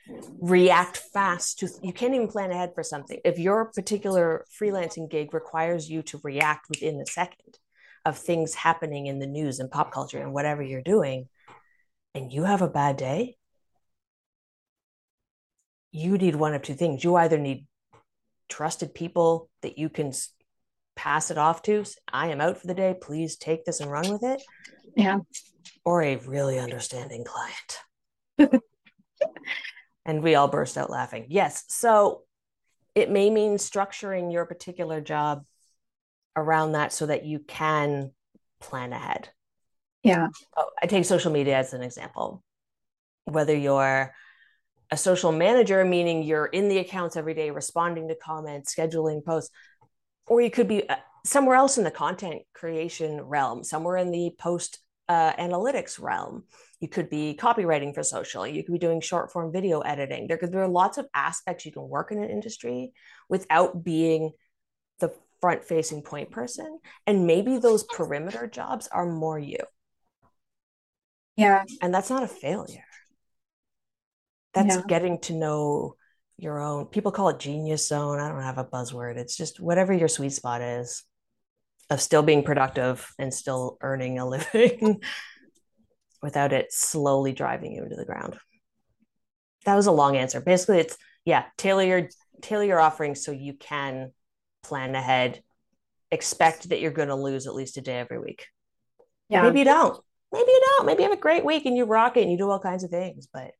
react 0.41 0.99
fast 0.99 1.59
to 1.61 1.69
you 1.83 1.93
can't 1.93 2.15
even 2.15 2.29
plan 2.29 2.51
ahead 2.51 2.73
for 2.75 2.83
something. 2.83 3.19
If 3.25 3.39
your 3.39 3.67
particular 3.67 4.45
freelancing 4.61 5.11
gig 5.11 5.33
requires 5.33 5.89
you 5.89 6.03
to 6.03 6.21
react 6.23 6.67
within 6.69 6.99
the 6.99 7.07
second 7.07 7.59
of 8.05 8.19
things 8.19 8.55
happening 8.55 9.07
in 9.07 9.19
the 9.19 9.27
news 9.27 9.61
and 9.61 9.71
pop 9.71 9.93
culture 9.93 10.19
and 10.19 10.35
whatever 10.35 10.63
you're 10.63 10.83
doing 10.83 11.29
and 12.15 12.31
you 12.31 12.45
have 12.45 12.61
a 12.61 12.69
bad 12.69 12.97
day 12.97 13.37
you 15.91 16.19
need 16.19 16.35
one 16.35 16.55
of 16.55 16.63
two 16.63 16.75
things. 16.75 17.05
You 17.05 17.15
either 17.15 17.39
need 17.39 17.67
trusted 18.49 18.95
people 18.95 19.49
that 19.63 19.79
you 19.79 19.89
can 19.89 20.13
pass 20.97 21.31
it 21.31 21.39
off 21.39 21.63
to 21.63 21.85
i 22.13 22.29
am 22.29 22.41
out 22.41 22.57
for 22.59 22.67
the 22.67 22.75
day 22.75 22.95
please 23.01 23.37
take 23.37 23.65
this 23.65 23.81
and 23.81 23.91
run 23.91 24.13
with 24.13 24.23
it 24.23 24.41
yeah. 24.97 25.19
or 25.85 26.03
a 26.03 26.17
really 26.17 26.59
understanding 26.59 27.25
client 27.25 28.61
and 30.05 30.23
we 30.23 30.35
all 30.35 30.49
burst 30.49 30.77
out 30.77 30.91
laughing. 30.91 31.27
Yes. 31.29 31.65
So 31.69 32.23
it 32.95 33.11
may 33.11 33.31
mean 33.31 33.57
structuring 33.57 34.33
your 34.33 34.47
particular 34.47 35.01
job 35.01 35.45
around 36.37 36.73
that 36.73 36.93
so 36.93 37.07
that 37.07 37.25
you 37.25 37.39
can 37.39 38.13
plan 38.61 38.93
ahead. 38.93 39.29
Yeah. 40.03 40.29
Oh, 40.57 40.69
I 40.83 40.87
take 40.87 41.05
social 41.05 41.33
media 41.33 41.57
as 41.57 41.73
an 41.73 41.83
example. 41.83 42.43
Whether 43.25 43.57
you're 43.57 44.13
a 44.91 44.97
social 44.97 45.33
manager, 45.33 45.85
meaning 45.85 46.23
you're 46.23 46.47
in 46.47 46.69
the 46.69 46.79
accounts 46.79 47.17
every 47.17 47.35
day, 47.35 47.51
responding 47.51 48.09
to 48.09 48.15
comments, 48.15 48.75
scheduling 48.75 49.25
posts, 49.25 49.51
or 50.27 50.41
you 50.41 50.51
could 50.51 50.69
be 50.69 50.89
uh, 50.89 50.97
somewhere 51.25 51.57
else 51.57 51.79
in 51.79 51.85
the 51.85 51.91
content 51.91 52.43
creation 52.53 53.21
realm, 53.23 53.65
somewhere 53.65 53.97
in 53.97 54.11
the 54.11 54.31
post 54.39 54.79
uh, 55.09 55.33
analytics 55.35 56.01
realm. 56.01 56.45
You 56.85 56.89
could 56.89 57.09
be 57.09 57.35
copywriting 57.41 57.95
for 57.95 58.03
social. 58.03 58.47
You 58.47 58.63
could 58.63 58.73
be 58.73 58.79
doing 58.79 59.01
short 59.01 59.33
form 59.33 59.51
video 59.51 59.81
editing. 59.81 60.27
There, 60.27 60.39
there 60.43 60.65
are 60.65 60.69
lots 60.69 60.99
of 60.99 61.07
aspects 61.15 61.65
you 61.65 61.73
can 61.73 61.89
work 61.89 62.13
in 62.13 62.23
an 62.23 62.29
industry 62.29 62.93
without 63.27 63.83
being 63.83 64.33
the 65.01 65.11
front 65.41 65.65
facing 65.65 66.03
point 66.03 66.31
person. 66.31 66.79
And 67.07 67.27
maybe 67.27 67.57
those 67.57 67.85
perimeter 67.85 68.47
jobs 68.47 68.87
are 68.89 69.07
more 69.07 69.39
you. 69.39 69.57
Yeah. 71.39 71.65
And 71.81 71.95
that's 71.95 72.11
not 72.11 72.23
a 72.23 72.29
failure. 72.29 72.85
That's 74.53 74.77
yeah. 74.77 74.83
getting 74.87 75.21
to 75.21 75.33
know 75.33 75.97
your 76.37 76.61
own. 76.61 76.85
People 76.89 77.13
call 77.13 77.31
it 77.31 77.39
genius 77.39 77.89
zone. 77.89 78.21
I 78.21 78.29
don't 78.29 78.43
have 78.43 78.59
a 78.59 78.65
buzzword. 78.67 79.17
It's 79.17 79.39
just 79.39 79.59
whatever 79.59 79.95
your 79.95 80.09
sweet 80.09 80.35
spot 80.35 80.61
is 80.61 81.03
of 81.89 82.03
still 82.03 82.23
being 82.23 82.43
productive 82.43 83.11
and 83.19 83.33
still 83.33 83.79
earning 83.81 84.19
a 84.19 84.29
living 84.29 85.01
without 86.25 86.55
it 86.55 86.73
slowly 86.73 87.33
driving 87.33 87.73
you 87.73 87.83
into 87.83 87.97
the 87.97 88.07
ground. 88.07 88.37
That 89.67 89.77
was 89.77 89.87
a 89.87 89.93
long 89.93 90.17
answer. 90.17 90.41
Basically, 90.41 90.79
it's 90.79 90.97
yeah, 91.27 91.45
tailor 91.59 91.85
your 91.85 92.09
tailor 92.41 92.65
your 92.65 92.81
offerings 92.81 93.23
so 93.23 93.31
you 93.31 93.53
can 93.53 94.13
plan 94.63 94.95
ahead. 94.95 95.43
Expect 96.11 96.71
that 96.71 96.81
you're 96.81 96.91
going 96.91 97.09
to 97.09 97.15
lose 97.15 97.47
at 97.47 97.55
least 97.55 97.77
a 97.77 97.83
day 97.83 97.99
every 97.99 98.19
week. 98.19 98.47
Yeah. 99.29 99.43
Maybe 99.43 99.59
you 99.61 99.65
don't. 99.67 100.03
Maybe 100.33 100.51
you 100.51 100.63
don't. 100.67 100.87
Maybe 100.87 101.03
you 101.03 101.11
have 101.11 101.19
a 101.19 101.21
great 101.21 101.45
week 101.45 101.67
and 101.67 101.77
you 101.77 101.85
rock 101.85 102.17
it 102.17 102.23
and 102.23 102.33
you 102.33 102.39
do 102.39 102.51
all 102.51 102.59
kinds 102.59 102.85
of 102.85 102.91
things. 102.91 103.29
But 103.33 103.53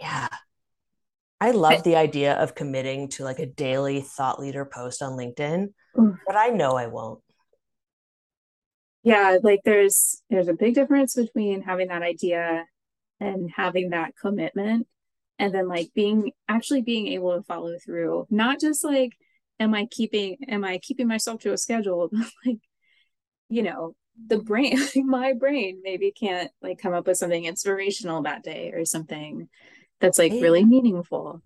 yeah, 0.00 0.28
I 1.40 1.52
love 1.52 1.84
the 1.84 1.96
idea 1.96 2.34
of 2.34 2.56
committing 2.56 3.08
to 3.10 3.24
like 3.24 3.38
a 3.38 3.46
daily 3.46 4.00
thought 4.00 4.40
leader 4.40 4.64
post 4.64 5.02
on 5.02 5.12
LinkedIn, 5.12 5.68
mm. 5.96 6.18
but 6.26 6.36
I 6.36 6.48
know 6.48 6.76
I 6.76 6.88
won't. 6.88 7.20
Yeah, 9.02 9.38
like 9.42 9.60
there's 9.64 10.22
there's 10.28 10.48
a 10.48 10.54
big 10.54 10.74
difference 10.74 11.14
between 11.14 11.62
having 11.62 11.88
that 11.88 12.02
idea 12.02 12.66
and 13.20 13.50
having 13.54 13.90
that 13.90 14.14
commitment 14.20 14.86
and 15.38 15.54
then 15.54 15.68
like 15.68 15.90
being 15.94 16.32
actually 16.48 16.82
being 16.82 17.08
able 17.08 17.36
to 17.36 17.42
follow 17.42 17.76
through. 17.78 18.26
Not 18.30 18.60
just 18.60 18.84
like 18.84 19.12
am 19.60 19.74
I 19.74 19.86
keeping 19.86 20.38
am 20.48 20.64
I 20.64 20.78
keeping 20.78 21.08
myself 21.08 21.40
to 21.42 21.52
a 21.52 21.58
schedule, 21.58 22.10
like 22.46 22.58
you 23.48 23.62
know, 23.62 23.94
the 24.26 24.38
brain 24.38 24.78
my 24.96 25.32
brain 25.32 25.80
maybe 25.82 26.10
can't 26.10 26.50
like 26.60 26.78
come 26.78 26.92
up 26.92 27.06
with 27.06 27.18
something 27.18 27.44
inspirational 27.44 28.22
that 28.22 28.42
day 28.42 28.72
or 28.72 28.84
something 28.84 29.48
that's 30.00 30.18
like 30.18 30.32
really 30.32 30.64
meaningful. 30.64 31.42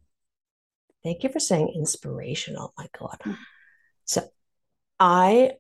Thank 1.03 1.23
you 1.23 1.31
for 1.31 1.41
saying 1.41 1.73
inspirational. 1.75 2.73
My 2.79 2.87
God. 2.99 3.19
Mm. 3.25 3.37
So 4.05 4.23
I 5.01 5.53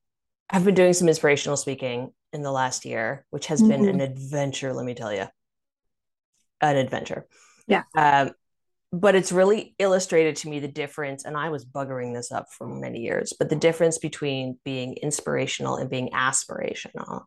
have 0.52 0.64
been 0.64 0.74
doing 0.74 0.92
some 0.92 1.08
inspirational 1.08 1.56
speaking 1.56 2.12
in 2.32 2.42
the 2.42 2.52
last 2.52 2.84
year, 2.84 3.24
which 3.30 3.46
has 3.46 3.60
mm-hmm. 3.60 3.70
been 3.70 3.88
an 3.88 4.00
adventure, 4.00 4.72
let 4.72 4.84
me 4.84 4.94
tell 4.94 5.12
you. 5.12 5.26
An 6.60 6.76
adventure. 6.76 7.26
Yeah. 7.66 7.82
Um, 7.96 8.32
but 8.92 9.14
it's 9.14 9.32
really 9.32 9.74
illustrated 9.78 10.36
to 10.36 10.48
me 10.48 10.60
the 10.60 10.68
difference, 10.68 11.24
and 11.24 11.36
I 11.36 11.48
was 11.48 11.64
buggering 11.64 12.14
this 12.14 12.30
up 12.30 12.52
for 12.52 12.66
many 12.66 13.00
years, 13.00 13.32
but 13.38 13.48
the 13.48 13.56
difference 13.56 13.96
between 13.96 14.58
being 14.64 14.94
inspirational 15.02 15.76
and 15.76 15.88
being 15.88 16.10
aspirational. 16.10 17.24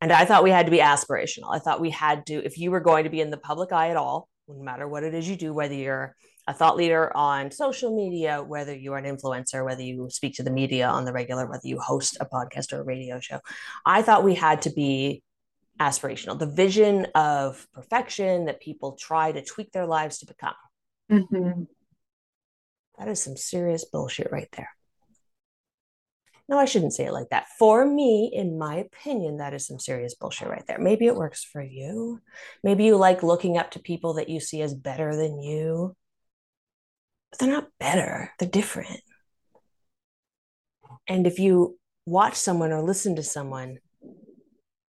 And 0.00 0.10
I 0.10 0.24
thought 0.24 0.44
we 0.44 0.50
had 0.50 0.66
to 0.66 0.72
be 0.72 0.78
aspirational. 0.78 1.54
I 1.54 1.58
thought 1.58 1.80
we 1.80 1.90
had 1.90 2.26
to, 2.26 2.44
if 2.44 2.58
you 2.58 2.70
were 2.70 2.80
going 2.80 3.04
to 3.04 3.10
be 3.10 3.20
in 3.20 3.30
the 3.30 3.36
public 3.36 3.72
eye 3.72 3.90
at 3.90 3.96
all, 3.96 4.28
no 4.48 4.62
matter 4.62 4.88
what 4.88 5.04
it 5.04 5.14
is 5.14 5.28
you 5.28 5.36
do, 5.36 5.52
whether 5.52 5.74
you're 5.74 6.16
a 6.46 6.54
thought 6.54 6.76
leader 6.76 7.14
on 7.16 7.50
social 7.50 7.94
media, 7.94 8.42
whether 8.42 8.74
you're 8.74 8.96
an 8.96 9.04
influencer, 9.04 9.64
whether 9.64 9.82
you 9.82 10.08
speak 10.10 10.34
to 10.36 10.42
the 10.42 10.50
media 10.50 10.86
on 10.86 11.04
the 11.04 11.12
regular, 11.12 11.46
whether 11.46 11.66
you 11.66 11.78
host 11.78 12.16
a 12.20 12.26
podcast 12.26 12.72
or 12.72 12.80
a 12.80 12.84
radio 12.84 13.18
show, 13.18 13.40
I 13.84 14.02
thought 14.02 14.24
we 14.24 14.34
had 14.34 14.62
to 14.62 14.70
be 14.70 15.22
aspirational. 15.80 16.38
The 16.38 16.46
vision 16.46 17.06
of 17.14 17.66
perfection 17.72 18.46
that 18.46 18.60
people 18.60 18.92
try 18.92 19.32
to 19.32 19.44
tweak 19.44 19.72
their 19.72 19.86
lives 19.86 20.18
to 20.18 20.26
become. 20.26 20.54
Mm-hmm. 21.10 21.62
That 22.98 23.08
is 23.08 23.22
some 23.22 23.36
serious 23.36 23.84
bullshit 23.84 24.30
right 24.30 24.48
there. 24.56 24.70
No, 26.48 26.58
I 26.58 26.64
shouldn't 26.64 26.94
say 26.94 27.06
it 27.06 27.12
like 27.12 27.30
that. 27.30 27.48
For 27.58 27.84
me, 27.84 28.30
in 28.32 28.56
my 28.56 28.76
opinion, 28.76 29.38
that 29.38 29.52
is 29.52 29.66
some 29.66 29.80
serious 29.80 30.14
bullshit 30.14 30.48
right 30.48 30.64
there. 30.68 30.78
Maybe 30.78 31.06
it 31.06 31.16
works 31.16 31.42
for 31.42 31.60
you. 31.60 32.20
Maybe 32.62 32.84
you 32.84 32.96
like 32.96 33.24
looking 33.24 33.58
up 33.58 33.72
to 33.72 33.80
people 33.80 34.14
that 34.14 34.28
you 34.28 34.38
see 34.38 34.62
as 34.62 34.72
better 34.72 35.16
than 35.16 35.40
you. 35.40 35.96
But 37.30 37.38
they're 37.38 37.48
not 37.48 37.68
better, 37.78 38.32
they're 38.38 38.48
different. 38.48 39.00
And 41.08 41.26
if 41.26 41.38
you 41.38 41.78
watch 42.04 42.34
someone 42.34 42.72
or 42.72 42.82
listen 42.82 43.16
to 43.16 43.22
someone 43.22 43.78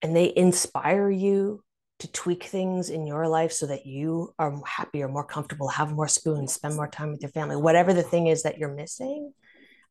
and 0.02 0.14
they 0.14 0.32
inspire 0.34 1.10
you 1.10 1.62
to 1.98 2.12
tweak 2.12 2.44
things 2.44 2.90
in 2.90 3.06
your 3.06 3.26
life 3.26 3.52
so 3.52 3.66
that 3.66 3.86
you 3.86 4.34
are 4.38 4.60
happier, 4.66 5.08
more 5.08 5.24
comfortable, 5.24 5.68
have 5.68 5.92
more 5.92 6.08
spoons, 6.08 6.52
spend 6.52 6.76
more 6.76 6.88
time 6.88 7.10
with 7.10 7.22
your 7.22 7.30
family, 7.30 7.56
whatever 7.56 7.94
the 7.94 8.02
thing 8.02 8.26
is 8.26 8.42
that 8.42 8.58
you're 8.58 8.74
missing, 8.74 9.32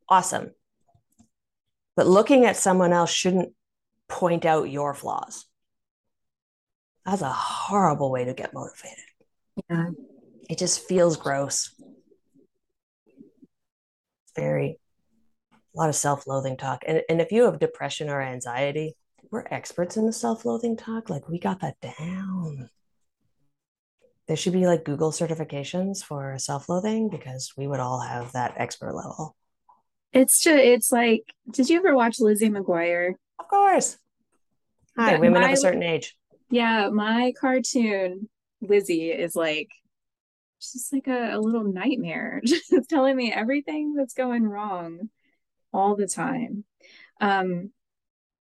awesome 0.08 0.52
but 1.96 2.08
looking 2.08 2.46
at 2.46 2.58
someone 2.58 2.94
else 2.94 3.12
shouldn't 3.12 3.54
point 4.08 4.46
out 4.46 4.70
your 4.70 4.94
flaws. 4.94 5.46
That's 7.06 7.22
a 7.22 7.32
horrible 7.32 8.12
way 8.12 8.26
to 8.26 8.34
get 8.34 8.54
motivated. 8.54 8.98
Yeah. 9.70 9.90
It 10.50 10.58
just 10.58 10.88
feels 10.88 11.18
gross. 11.18 11.74
Very, 14.36 14.80
a 15.54 15.78
lot 15.78 15.90
of 15.90 15.96
self 15.96 16.28
loathing 16.28 16.58
talk. 16.58 16.84
And, 16.88 17.02
and 17.10 17.22
if 17.22 17.32
you 17.32 17.44
have 17.44 17.60
depression 17.60 18.10
or 18.10 18.22
anxiety, 18.22 18.96
we're 19.32 19.46
experts 19.50 19.98
in 19.98 20.06
the 20.06 20.14
self 20.14 20.46
loathing 20.46 20.78
talk. 20.78 21.10
Like, 21.10 21.28
we 21.28 21.40
got 21.40 21.62
that 21.62 21.80
down. 21.82 22.70
There 24.28 24.38
should 24.38 24.54
be 24.54 24.66
like 24.66 24.86
Google 24.86 25.12
certifications 25.12 26.04
for 26.04 26.38
self 26.40 26.68
loathing 26.70 27.10
because 27.10 27.54
we 27.58 27.68
would 27.68 27.80
all 27.80 28.00
have 28.00 28.32
that 28.32 28.56
expert 28.58 28.94
level. 28.94 29.36
It's 30.14 30.42
just 30.42 30.58
it's 30.58 30.92
like, 30.92 31.24
did 31.52 31.70
you 31.70 31.78
ever 31.78 31.96
watch 31.96 32.20
Lizzie 32.20 32.50
McGuire? 32.50 33.14
Of 33.40 33.48
course. 33.48 33.98
Hi, 34.98 35.12
but 35.12 35.22
women 35.22 35.42
my, 35.42 35.50
of 35.50 35.54
a 35.54 35.58
certain 35.58 35.84
age. 35.84 36.18
Yeah, 36.50 36.90
my 36.90 37.34
cartoon 37.40 38.30
Lizzie 38.62 39.12
is 39.12 39.36
like 39.36 39.70
just 40.72 40.94
like 40.94 41.08
a, 41.08 41.36
a 41.36 41.40
little 41.40 41.64
nightmare 41.64 42.42
just 42.46 42.72
telling 42.90 43.16
me 43.16 43.32
everything 43.32 43.94
that's 43.94 44.14
going 44.14 44.44
wrong 44.44 45.10
all 45.74 45.96
the 45.96 46.08
time 46.08 46.64
um 47.22 47.72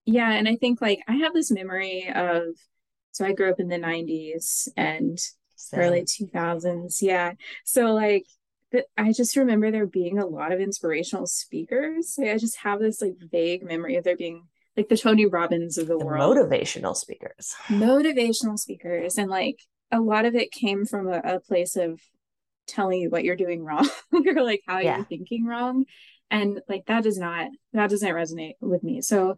yeah 0.04 0.33
and 0.33 0.48
i 0.48 0.56
think 0.56 0.80
like 0.80 1.00
i 1.09 1.16
have 1.16 1.33
this 1.33 1.50
memory 1.50 2.11
of 2.14 2.44
so 3.12 3.24
i 3.24 3.33
grew 3.33 3.50
up 3.50 3.61
in 3.61 3.68
the 3.68 3.78
90s 3.78 4.68
and 4.76 5.18
Same. 5.56 5.80
early 5.80 6.02
2000s 6.02 7.02
yeah 7.02 7.33
so 7.64 7.92
like 7.92 8.24
I 8.96 9.12
just 9.12 9.37
remember 9.37 9.70
there 9.70 9.87
being 9.87 10.18
a 10.18 10.26
lot 10.26 10.52
of 10.52 10.61
inspirational 10.61 11.26
speakers. 11.26 12.14
Like, 12.18 12.30
I 12.30 12.38
just 12.38 12.59
have 12.59 12.78
this 12.78 13.02
like 13.02 13.16
vague 13.18 13.64
memory 13.64 13.96
of 13.96 14.04
there 14.04 14.16
being 14.16 14.44
like 14.76 14.88
the 14.88 14.96
Tony 14.96 15.26
Robbins 15.26 15.78
of 15.78 15.88
the, 15.88 15.98
the 15.98 16.04
world. 16.04 16.37
Motivational 16.37 16.96
speakers. 16.96 17.54
Motivational 17.66 18.59
speakers. 18.59 19.18
And 19.18 19.28
like 19.28 19.61
a 19.92 20.00
lot 20.00 20.24
of 20.24 20.35
it 20.35 20.53
came 20.53 20.85
from 20.85 21.09
a, 21.09 21.20
a 21.24 21.40
place 21.40 21.76
of 21.76 22.00
telling 22.66 23.00
you 23.00 23.11
what 23.11 23.24
you're 23.24 23.37
doing 23.37 23.64
wrong 23.64 23.88
or 24.12 24.42
like 24.42 24.62
how 24.66 24.79
yeah. 24.79 24.96
you're 24.96 25.05
thinking 25.07 25.44
wrong. 25.44 25.85
And 26.31 26.61
like 26.68 26.87
that 26.87 27.03
does 27.03 27.18
not 27.18 27.48
that 27.72 27.90
doesn't 27.90 28.09
resonate 28.09 28.55
with 28.61 28.83
me. 28.85 29.03
So 29.03 29.37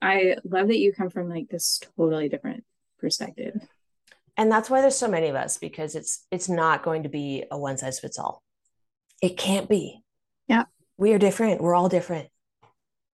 I 0.00 0.36
love 0.44 0.68
that 0.68 0.78
you 0.78 0.92
come 0.92 1.10
from 1.10 1.28
like 1.28 1.48
this 1.48 1.80
totally 1.96 2.28
different 2.28 2.64
perspective. 2.98 3.60
And 4.36 4.50
that's 4.50 4.70
why 4.70 4.80
there's 4.80 4.96
so 4.96 5.08
many 5.08 5.28
of 5.28 5.36
us 5.36 5.58
because 5.58 5.94
it's 5.94 6.26
it's 6.30 6.48
not 6.48 6.82
going 6.82 7.02
to 7.02 7.10
be 7.10 7.44
a 7.50 7.58
one 7.58 7.76
size 7.76 8.00
fits 8.00 8.18
all. 8.18 8.42
It 9.20 9.36
can't 9.36 9.68
be. 9.68 10.00
Yeah. 10.48 10.64
We 10.96 11.12
are 11.12 11.18
different. 11.18 11.60
We're 11.60 11.74
all 11.74 11.90
different. 11.90 12.28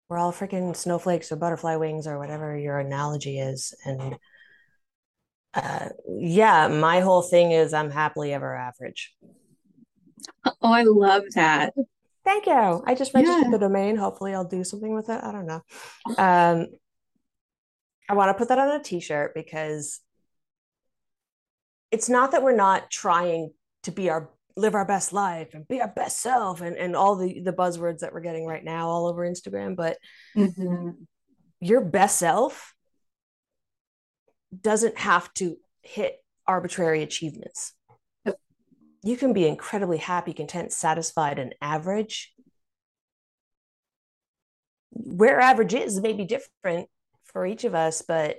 We're 0.07 0.17
all 0.17 0.31
freaking 0.31 0.75
snowflakes 0.75 1.31
or 1.31 1.35
butterfly 1.35 1.75
wings 1.75 2.07
or 2.07 2.17
whatever 2.17 2.57
your 2.57 2.79
analogy 2.79 3.37
is. 3.39 3.75
And 3.85 4.17
uh, 5.53 5.89
yeah, 6.07 6.67
my 6.67 6.99
whole 6.99 7.21
thing 7.21 7.51
is 7.51 7.73
I'm 7.73 7.89
happily 7.89 8.33
ever 8.33 8.55
average. 8.55 9.15
Oh, 10.45 10.53
I 10.61 10.83
love 10.83 11.23
that. 11.35 11.73
Thank 12.23 12.45
you. 12.45 12.83
I 12.85 12.93
just 12.95 13.13
registered 13.13 13.45
yeah. 13.45 13.51
the 13.51 13.57
domain. 13.57 13.95
Hopefully, 13.95 14.33
I'll 14.33 14.47
do 14.47 14.63
something 14.63 14.93
with 14.93 15.09
it. 15.09 15.19
I 15.23 15.31
don't 15.31 15.47
know. 15.47 15.61
Um, 16.17 16.67
I 18.07 18.13
want 18.13 18.29
to 18.29 18.33
put 18.33 18.49
that 18.49 18.59
on 18.59 18.79
a 18.79 18.83
t 18.83 18.99
shirt 18.99 19.33
because 19.33 20.01
it's 21.91 22.09
not 22.09 22.31
that 22.31 22.43
we're 22.43 22.55
not 22.55 22.89
trying 22.89 23.51
to 23.83 23.91
be 23.91 24.09
our 24.09 24.29
live 24.55 24.75
our 24.75 24.85
best 24.85 25.13
life 25.13 25.53
and 25.53 25.67
be 25.67 25.79
our 25.81 25.87
best 25.87 26.19
self 26.21 26.61
and, 26.61 26.75
and 26.75 26.95
all 26.95 27.15
the 27.15 27.39
the 27.39 27.53
buzzwords 27.53 27.99
that 27.99 28.13
we're 28.13 28.19
getting 28.19 28.45
right 28.45 28.63
now 28.63 28.89
all 28.89 29.07
over 29.07 29.25
instagram 29.25 29.73
but 29.73 29.97
mm-hmm. 30.35 30.89
your 31.61 31.81
best 31.81 32.17
self 32.17 32.73
doesn't 34.61 34.97
have 34.97 35.33
to 35.35 35.57
hit 35.81 36.17
arbitrary 36.47 37.03
achievements 37.03 37.73
you 39.01 39.15
can 39.15 39.31
be 39.31 39.47
incredibly 39.47 39.97
happy 39.97 40.33
content 40.33 40.73
satisfied 40.73 41.39
and 41.39 41.55
average 41.61 42.33
where 44.91 45.39
average 45.39 45.73
is 45.73 46.01
may 46.01 46.13
be 46.13 46.25
different 46.25 46.89
for 47.23 47.45
each 47.45 47.63
of 47.63 47.75
us 47.75 48.01
but 48.01 48.37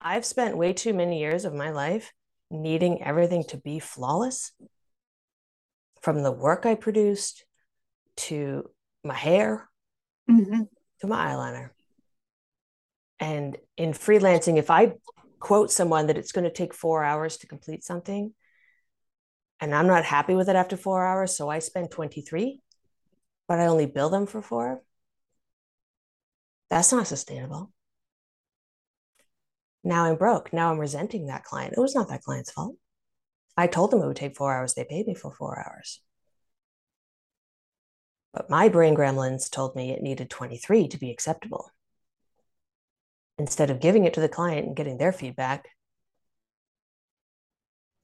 i've 0.00 0.24
spent 0.24 0.56
way 0.56 0.72
too 0.72 0.94
many 0.94 1.18
years 1.18 1.44
of 1.44 1.52
my 1.52 1.70
life 1.70 2.12
needing 2.50 3.02
everything 3.02 3.44
to 3.44 3.56
be 3.56 3.78
flawless 3.78 4.52
from 6.06 6.22
the 6.22 6.32
work 6.32 6.66
I 6.66 6.74
produced 6.74 7.44
to 8.16 8.70
my 9.02 9.14
hair 9.14 9.68
mm-hmm. 10.30 10.62
to 11.00 11.06
my 11.06 11.26
eyeliner. 11.26 11.70
And 13.18 13.56
in 13.76 13.92
freelancing, 13.92 14.58
if 14.58 14.70
I 14.70 14.94
quote 15.38 15.70
someone 15.70 16.06
that 16.08 16.18
it's 16.18 16.32
going 16.32 16.44
to 16.44 16.52
take 16.52 16.74
four 16.74 17.02
hours 17.02 17.38
to 17.38 17.46
complete 17.46 17.84
something, 17.84 18.34
and 19.60 19.74
I'm 19.74 19.86
not 19.86 20.04
happy 20.04 20.34
with 20.34 20.48
it 20.48 20.56
after 20.56 20.76
four 20.76 21.04
hours, 21.04 21.36
so 21.36 21.48
I 21.48 21.60
spend 21.60 21.90
23, 21.90 22.60
but 23.48 23.58
I 23.58 23.66
only 23.66 23.86
bill 23.86 24.10
them 24.10 24.26
for 24.26 24.42
four, 24.42 24.82
that's 26.68 26.92
not 26.92 27.06
sustainable. 27.06 27.72
Now 29.84 30.04
I'm 30.04 30.16
broke. 30.16 30.52
Now 30.52 30.72
I'm 30.72 30.80
resenting 30.80 31.26
that 31.26 31.44
client. 31.44 31.74
It 31.76 31.80
was 31.80 31.94
not 31.94 32.08
that 32.08 32.22
client's 32.22 32.50
fault. 32.50 32.76
I 33.56 33.68
told 33.68 33.90
them 33.90 34.02
it 34.02 34.06
would 34.06 34.16
take 34.16 34.36
four 34.36 34.52
hours. 34.52 34.74
They 34.74 34.84
paid 34.84 35.06
me 35.06 35.14
for 35.14 35.32
four 35.32 35.58
hours. 35.58 36.00
But 38.32 38.50
my 38.50 38.68
brain 38.68 38.94
gremlins 38.94 39.48
told 39.48 39.76
me 39.76 39.92
it 39.92 40.02
needed 40.02 40.28
23 40.28 40.88
to 40.88 40.98
be 40.98 41.10
acceptable. 41.10 41.70
Instead 43.38 43.70
of 43.70 43.80
giving 43.80 44.04
it 44.04 44.14
to 44.14 44.20
the 44.20 44.28
client 44.28 44.66
and 44.66 44.76
getting 44.76 44.96
their 44.96 45.12
feedback 45.12 45.68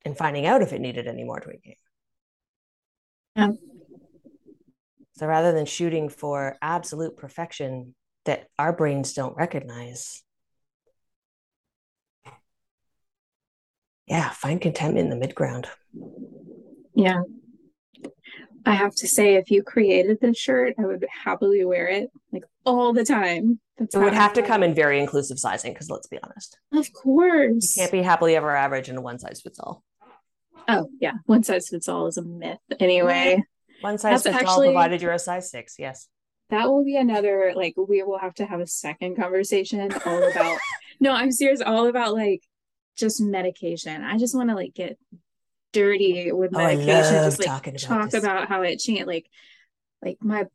and 0.04 0.16
finding 0.16 0.46
out 0.46 0.62
if 0.62 0.72
it 0.72 0.80
needed 0.80 1.06
any 1.06 1.24
more 1.24 1.40
tweaking. 1.40 1.76
Yeah. 3.34 3.52
So 5.14 5.26
rather 5.26 5.52
than 5.52 5.66
shooting 5.66 6.08
for 6.08 6.56
absolute 6.60 7.16
perfection 7.16 7.94
that 8.24 8.48
our 8.58 8.72
brains 8.72 9.14
don't 9.14 9.36
recognize, 9.36 10.22
yeah, 14.06 14.30
find 14.30 14.60
contentment 14.60 15.04
in 15.04 15.10
the 15.10 15.16
mid 15.16 15.34
ground. 15.34 15.66
Yeah. 16.94 17.22
I 18.64 18.74
have 18.74 18.94
to 18.96 19.08
say, 19.08 19.34
if 19.34 19.50
you 19.50 19.62
created 19.62 20.18
this 20.20 20.38
shirt, 20.38 20.74
I 20.78 20.82
would 20.82 21.06
happily 21.24 21.64
wear 21.64 21.88
it 21.88 22.10
like 22.32 22.44
all 22.64 22.92
the 22.92 23.04
time. 23.04 23.60
That's 23.78 23.94
it 23.94 23.98
would 23.98 24.12
have 24.12 24.34
to 24.34 24.42
come 24.42 24.62
in 24.62 24.74
very 24.74 25.00
inclusive 25.00 25.38
sizing 25.38 25.72
because 25.72 25.90
let's 25.90 26.06
be 26.06 26.18
honest. 26.22 26.58
Of 26.72 26.92
course. 26.92 27.76
You 27.76 27.82
can't 27.82 27.92
be 27.92 28.02
happily 28.02 28.36
ever 28.36 28.54
average 28.54 28.88
in 28.88 28.96
a 28.96 29.00
one 29.00 29.18
size 29.18 29.40
fits 29.40 29.58
all. 29.58 29.82
Oh, 30.68 30.88
yeah. 31.00 31.14
One 31.26 31.42
size 31.42 31.68
fits 31.68 31.88
all 31.88 32.06
is 32.06 32.16
a 32.16 32.22
myth 32.22 32.58
anyway. 32.78 33.42
One 33.80 33.98
size 33.98 34.22
That's 34.22 34.36
fits 34.36 34.48
actually, 34.48 34.68
all 34.68 34.74
provided 34.74 35.02
you're 35.02 35.12
a 35.12 35.18
size 35.18 35.50
six. 35.50 35.76
Yes. 35.78 36.08
That 36.50 36.68
will 36.68 36.84
be 36.84 36.96
another, 36.96 37.52
like, 37.56 37.74
we 37.76 38.02
will 38.02 38.18
have 38.18 38.34
to 38.34 38.44
have 38.44 38.60
a 38.60 38.66
second 38.66 39.16
conversation 39.16 39.90
all 40.04 40.30
about, 40.30 40.58
no, 41.00 41.12
I'm 41.12 41.32
serious, 41.32 41.62
all 41.62 41.88
about 41.88 42.14
like 42.14 42.42
just 42.96 43.20
medication. 43.20 44.04
I 44.04 44.18
just 44.18 44.34
want 44.34 44.50
to 44.50 44.54
like 44.54 44.74
get 44.74 44.98
dirty 45.72 46.30
with 46.32 46.52
oh, 46.54 46.58
medication. 46.58 47.16
Oh, 47.16 47.24
just 47.24 47.38
like 47.38 47.48
talk 47.48 47.66
about, 47.66 48.14
about 48.14 48.48
how 48.48 48.62
it 48.62 48.78
changed, 48.78 49.06
like 49.06 49.26
like 50.04 50.18
my 50.20 50.46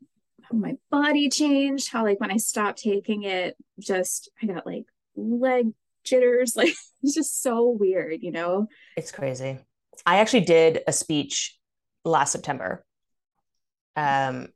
my 0.52 0.76
body 0.90 1.28
changed. 1.28 1.90
How 1.90 2.04
like 2.04 2.20
when 2.20 2.30
I 2.30 2.36
stopped 2.36 2.82
taking 2.82 3.24
it, 3.24 3.56
just 3.78 4.30
I 4.42 4.46
got 4.46 4.66
like 4.66 4.86
leg 5.16 5.72
jitters. 6.04 6.54
Like 6.56 6.74
it's 7.02 7.14
just 7.14 7.42
so 7.42 7.68
weird, 7.68 8.22
you 8.22 8.32
know. 8.32 8.66
It's 8.96 9.12
crazy. 9.12 9.58
I 10.04 10.18
actually 10.18 10.40
did 10.44 10.80
a 10.86 10.92
speech 10.92 11.56
last 12.04 12.32
September. 12.32 12.84
Um, 13.94 14.48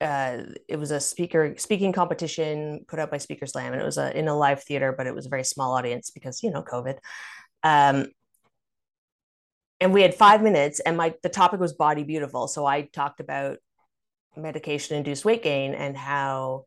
uh, 0.00 0.42
it 0.68 0.76
was 0.76 0.90
a 0.90 1.00
speaker 1.00 1.54
speaking 1.56 1.92
competition 1.92 2.84
put 2.88 2.98
out 2.98 3.10
by 3.10 3.18
Speaker 3.18 3.46
Slam, 3.46 3.72
and 3.72 3.80
it 3.80 3.84
was 3.84 3.98
a, 3.98 4.16
in 4.16 4.28
a 4.28 4.36
live 4.36 4.62
theater, 4.62 4.92
but 4.96 5.06
it 5.06 5.14
was 5.14 5.26
a 5.26 5.30
very 5.30 5.44
small 5.44 5.72
audience 5.72 6.10
because 6.10 6.42
you 6.42 6.50
know 6.50 6.62
COVID. 6.62 6.98
Um, 7.62 8.08
and 9.80 9.92
we 9.92 10.02
had 10.02 10.14
five 10.14 10.42
minutes 10.42 10.80
and 10.80 10.96
my 10.96 11.14
the 11.22 11.28
topic 11.28 11.60
was 11.60 11.72
body 11.72 12.04
beautiful 12.04 12.48
so 12.48 12.64
i 12.64 12.82
talked 12.82 13.20
about 13.20 13.58
medication 14.36 14.96
induced 14.96 15.24
weight 15.24 15.42
gain 15.42 15.74
and 15.74 15.96
how 15.96 16.64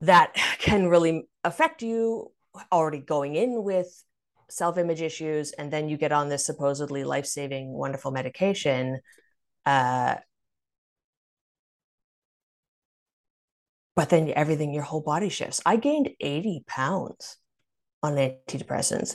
that 0.00 0.34
can 0.58 0.88
really 0.88 1.28
affect 1.44 1.82
you 1.82 2.32
already 2.72 2.98
going 2.98 3.36
in 3.36 3.62
with 3.62 4.04
self-image 4.48 5.00
issues 5.00 5.52
and 5.52 5.72
then 5.72 5.88
you 5.88 5.96
get 5.96 6.10
on 6.10 6.28
this 6.28 6.44
supposedly 6.44 7.04
life-saving 7.04 7.72
wonderful 7.72 8.10
medication 8.10 8.98
uh, 9.66 10.16
but 14.00 14.08
then 14.08 14.32
everything 14.34 14.72
your 14.72 14.82
whole 14.82 15.02
body 15.02 15.28
shifts. 15.28 15.60
I 15.66 15.76
gained 15.76 16.08
80 16.20 16.64
pounds 16.66 17.36
on 18.02 18.14
antidepressants 18.14 19.14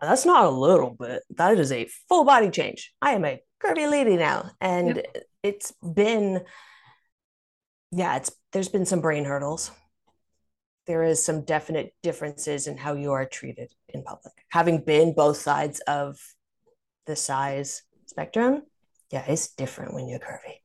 that's 0.00 0.26
not 0.26 0.44
a 0.44 0.50
little 0.50 0.90
bit. 0.90 1.22
That 1.30 1.58
is 1.58 1.72
a 1.72 1.88
full 2.08 2.24
body 2.24 2.50
change. 2.50 2.92
I 3.00 3.12
am 3.12 3.24
a 3.24 3.40
curvy 3.62 3.90
lady 3.90 4.16
now. 4.16 4.50
And 4.60 4.96
yep. 4.96 5.24
it's 5.42 5.72
been, 5.82 6.44
yeah, 7.90 8.16
it's 8.16 8.32
there's 8.52 8.68
been 8.68 8.86
some 8.86 9.00
brain 9.00 9.24
hurdles. 9.24 9.70
There 10.86 11.02
is 11.02 11.24
some 11.24 11.44
definite 11.44 11.94
differences 12.02 12.66
in 12.66 12.76
how 12.76 12.94
you 12.94 13.12
are 13.12 13.26
treated 13.26 13.72
in 13.88 14.02
public. 14.02 14.34
Having 14.50 14.84
been 14.84 15.14
both 15.14 15.38
sides 15.38 15.80
of 15.80 16.18
the 17.06 17.16
size 17.16 17.82
spectrum, 18.06 18.62
yeah, 19.10 19.24
it's 19.26 19.48
different 19.48 19.94
when 19.94 20.08
you're 20.08 20.20
curvy 20.20 20.60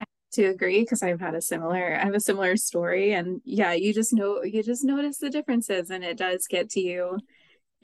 I 0.00 0.04
to 0.32 0.46
agree 0.46 0.80
because 0.80 1.02
I've 1.02 1.20
had 1.20 1.34
a 1.34 1.40
similar 1.40 1.96
I 1.96 2.04
have 2.04 2.14
a 2.14 2.20
similar 2.20 2.56
story 2.56 3.12
and 3.12 3.40
yeah 3.44 3.72
you 3.72 3.94
just 3.94 4.12
know 4.12 4.42
you 4.42 4.62
just 4.62 4.84
notice 4.84 5.18
the 5.18 5.30
differences 5.30 5.90
and 5.90 6.02
it 6.02 6.16
does 6.18 6.46
get 6.48 6.70
to 6.70 6.80
you 6.80 7.18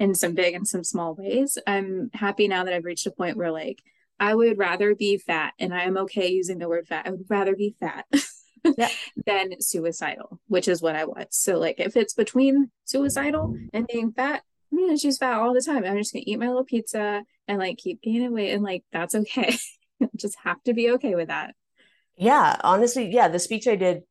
in 0.00 0.14
some 0.14 0.34
big 0.34 0.54
and 0.54 0.66
some 0.66 0.82
small 0.82 1.14
ways. 1.14 1.58
I'm 1.66 2.10
happy 2.14 2.48
now 2.48 2.64
that 2.64 2.74
I've 2.74 2.86
reached 2.86 3.06
a 3.06 3.10
point 3.12 3.36
where 3.36 3.52
like 3.52 3.82
I 4.18 4.34
would 4.34 4.58
rather 4.58 4.94
be 4.94 5.18
fat 5.18 5.52
and 5.58 5.72
I 5.72 5.84
am 5.84 5.98
okay 5.98 6.28
using 6.32 6.58
the 6.58 6.68
word 6.68 6.88
fat. 6.88 7.06
I 7.06 7.10
would 7.10 7.26
rather 7.28 7.54
be 7.54 7.76
fat 7.78 8.06
yeah. 8.78 8.88
than 9.26 9.60
suicidal, 9.60 10.40
which 10.48 10.68
is 10.68 10.80
what 10.80 10.96
I 10.96 11.04
was. 11.04 11.26
So 11.30 11.58
like 11.58 11.78
if 11.78 11.96
it's 11.96 12.14
between 12.14 12.70
suicidal 12.86 13.54
and 13.74 13.86
being 13.86 14.10
fat, 14.12 14.42
I'm 14.72 14.78
gonna 14.78 14.98
choose 14.98 15.18
fat 15.18 15.38
all 15.38 15.52
the 15.52 15.60
time. 15.60 15.84
I'm 15.84 15.98
just 15.98 16.14
gonna 16.14 16.24
eat 16.26 16.38
my 16.38 16.48
little 16.48 16.64
pizza 16.64 17.22
and 17.46 17.58
like 17.58 17.76
keep 17.76 18.00
gaining 18.02 18.32
weight 18.32 18.52
and 18.52 18.64
like 18.64 18.84
that's 18.90 19.14
okay. 19.14 19.58
just 20.16 20.38
have 20.44 20.62
to 20.62 20.72
be 20.72 20.90
okay 20.92 21.14
with 21.14 21.28
that. 21.28 21.54
Yeah, 22.16 22.56
honestly, 22.62 23.10
yeah. 23.12 23.28
The 23.28 23.38
speech 23.38 23.68
I 23.68 23.76
did, 23.76 24.02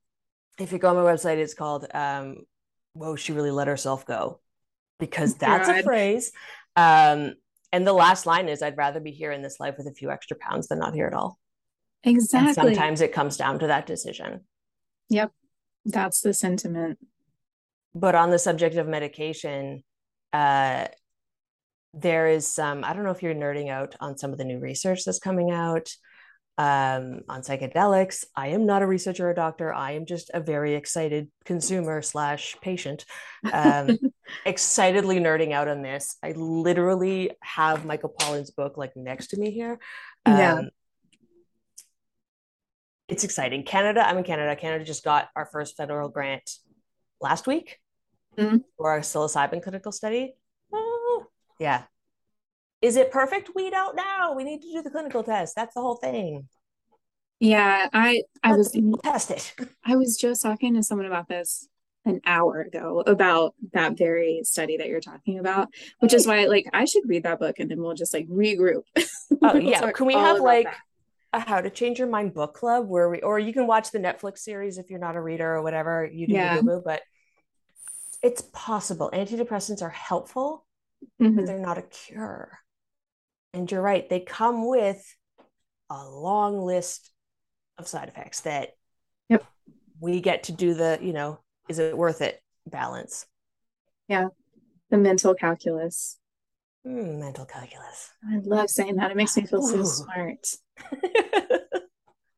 if 0.59 0.71
you 0.71 0.77
go 0.77 0.89
on 0.89 0.95
my 0.95 1.01
website, 1.01 1.37
it's 1.37 1.53
called 1.53 1.87
um, 1.93 2.37
"Whoa, 2.93 3.15
she 3.15 3.33
really 3.33 3.51
let 3.51 3.67
herself 3.67 4.05
go," 4.05 4.39
because 4.99 5.35
that's 5.37 5.67
God. 5.67 5.79
a 5.79 5.83
phrase. 5.83 6.31
Um, 6.75 7.33
and 7.71 7.85
the 7.85 7.93
last 7.93 8.25
line 8.25 8.49
is, 8.49 8.61
"I'd 8.61 8.77
rather 8.77 8.99
be 8.99 9.11
here 9.11 9.31
in 9.31 9.41
this 9.41 9.59
life 9.59 9.75
with 9.77 9.87
a 9.87 9.93
few 9.93 10.11
extra 10.11 10.37
pounds 10.37 10.67
than 10.67 10.79
not 10.79 10.93
here 10.93 11.07
at 11.07 11.13
all." 11.13 11.39
Exactly. 12.03 12.47
And 12.47 12.55
sometimes 12.55 13.01
it 13.01 13.13
comes 13.13 13.37
down 13.37 13.59
to 13.59 13.67
that 13.67 13.85
decision. 13.85 14.41
Yep, 15.09 15.31
that's 15.85 16.21
the 16.21 16.33
sentiment. 16.33 16.99
But 17.93 18.15
on 18.15 18.29
the 18.29 18.39
subject 18.39 18.75
of 18.75 18.87
medication, 18.87 19.83
uh, 20.33 20.87
there 21.93 22.27
is 22.27 22.47
some. 22.47 22.83
I 22.83 22.93
don't 22.93 23.03
know 23.03 23.11
if 23.11 23.21
you're 23.21 23.35
nerding 23.35 23.69
out 23.69 23.95
on 23.99 24.17
some 24.17 24.31
of 24.31 24.37
the 24.37 24.45
new 24.45 24.59
research 24.59 25.05
that's 25.05 25.19
coming 25.19 25.51
out 25.51 25.89
um, 26.59 27.21
on 27.29 27.41
psychedelics. 27.41 28.25
I 28.35 28.49
am 28.49 28.65
not 28.65 28.81
a 28.81 28.85
researcher 28.85 29.27
or 29.27 29.31
a 29.31 29.35
doctor. 29.35 29.73
I 29.73 29.93
am 29.93 30.05
just 30.05 30.29
a 30.33 30.41
very 30.41 30.75
excited 30.75 31.29
consumer 31.45 32.01
slash 32.01 32.57
patient, 32.61 33.05
um, 33.53 33.97
excitedly 34.45 35.21
nerding 35.21 35.53
out 35.53 35.69
on 35.69 35.81
this. 35.81 36.17
I 36.21 36.33
literally 36.33 37.31
have 37.41 37.85
Michael 37.85 38.13
Pollan's 38.19 38.51
book 38.51 38.75
like 38.75 38.91
next 38.97 39.27
to 39.27 39.39
me 39.39 39.51
here. 39.51 39.79
Um, 40.25 40.37
yeah. 40.37 40.61
It's 43.07 43.23
exciting. 43.23 43.63
Canada, 43.63 44.05
I'm 44.05 44.17
in 44.17 44.25
Canada. 44.25 44.53
Canada 44.57 44.83
just 44.83 45.05
got 45.05 45.29
our 45.37 45.45
first 45.45 45.77
federal 45.77 46.09
grant 46.09 46.51
last 47.21 47.47
week 47.47 47.79
mm-hmm. 48.37 48.57
for 48.77 48.91
our 48.91 48.99
psilocybin 48.99 49.63
clinical 49.63 49.93
study. 49.93 50.33
Oh, 50.73 51.25
yeah, 51.57 51.83
is 52.81 52.95
it 52.95 53.11
perfect? 53.11 53.51
We 53.55 53.69
don't 53.69 53.95
know. 53.95 54.33
We 54.35 54.43
need 54.43 54.61
to 54.61 54.71
do 54.71 54.81
the 54.81 54.89
clinical 54.89 55.23
test. 55.23 55.55
That's 55.55 55.73
the 55.73 55.81
whole 55.81 55.95
thing. 55.95 56.47
Yeah, 57.39 57.87
I 57.93 58.23
I 58.43 58.53
Let's 58.53 58.75
was 58.75 58.99
test 59.03 59.31
it. 59.31 59.55
I 59.85 59.95
was 59.95 60.17
just 60.17 60.41
talking 60.41 60.75
to 60.75 60.83
someone 60.83 61.07
about 61.07 61.29
this 61.29 61.67
an 62.05 62.21
hour 62.25 62.61
ago 62.61 63.03
about 63.05 63.53
that 63.73 63.97
very 63.97 64.41
study 64.43 64.77
that 64.77 64.87
you're 64.87 65.01
talking 65.01 65.39
about, 65.39 65.69
which 65.99 66.13
is 66.13 66.25
why 66.25 66.45
like 66.45 66.65
I 66.73 66.85
should 66.85 67.07
read 67.07 67.23
that 67.23 67.39
book 67.39 67.59
and 67.59 67.69
then 67.69 67.81
we'll 67.81 67.93
just 67.95 68.13
like 68.13 68.27
regroup. 68.27 68.83
Oh 69.41 69.55
yeah, 69.55 69.91
can 69.91 70.07
we 70.07 70.15
have 70.15 70.39
like 70.39 70.65
that. 70.65 70.75
a 71.33 71.39
How 71.39 71.61
to 71.61 71.69
Change 71.69 71.99
Your 71.99 72.07
Mind 72.07 72.33
book 72.33 72.55
club 72.55 72.89
where 72.89 73.09
we 73.09 73.21
or 73.21 73.37
you 73.37 73.53
can 73.53 73.67
watch 73.67 73.91
the 73.91 73.99
Netflix 73.99 74.39
series 74.39 74.79
if 74.79 74.89
you're 74.89 74.99
not 74.99 75.15
a 75.15 75.21
reader 75.21 75.55
or 75.55 75.61
whatever 75.61 76.09
you 76.11 76.25
do 76.25 76.33
yeah. 76.33 76.59
but 76.61 77.01
it's 78.23 78.41
possible. 78.51 79.11
Antidepressants 79.13 79.83
are 79.83 79.89
helpful, 79.89 80.65
mm-hmm. 81.21 81.35
but 81.35 81.45
they're 81.45 81.59
not 81.59 81.77
a 81.77 81.83
cure. 81.83 82.59
And 83.53 83.71
you're 83.71 83.81
right, 83.81 84.07
they 84.07 84.19
come 84.19 84.67
with 84.67 85.03
a 85.89 86.07
long 86.07 86.59
list 86.59 87.11
of 87.77 87.87
side 87.87 88.07
effects 88.07 88.41
that 88.41 88.71
yep. 89.27 89.43
we 89.99 90.21
get 90.21 90.43
to 90.43 90.51
do 90.51 90.73
the, 90.73 90.99
you 91.01 91.13
know, 91.13 91.39
is 91.67 91.79
it 91.79 91.97
worth 91.97 92.21
it 92.21 92.41
balance. 92.67 93.25
Yeah. 94.07 94.27
The 94.89 94.97
mental 94.97 95.33
calculus. 95.33 96.17
Mm, 96.85 97.19
mental 97.19 97.45
calculus. 97.45 98.11
I 98.27 98.37
love 98.43 98.69
saying 98.69 98.95
that. 98.95 99.11
It 99.11 99.17
makes 99.17 99.35
me 99.35 99.45
feel 99.45 99.63
Ooh. 99.63 99.83
so 99.83 99.83
smart. 99.83 100.47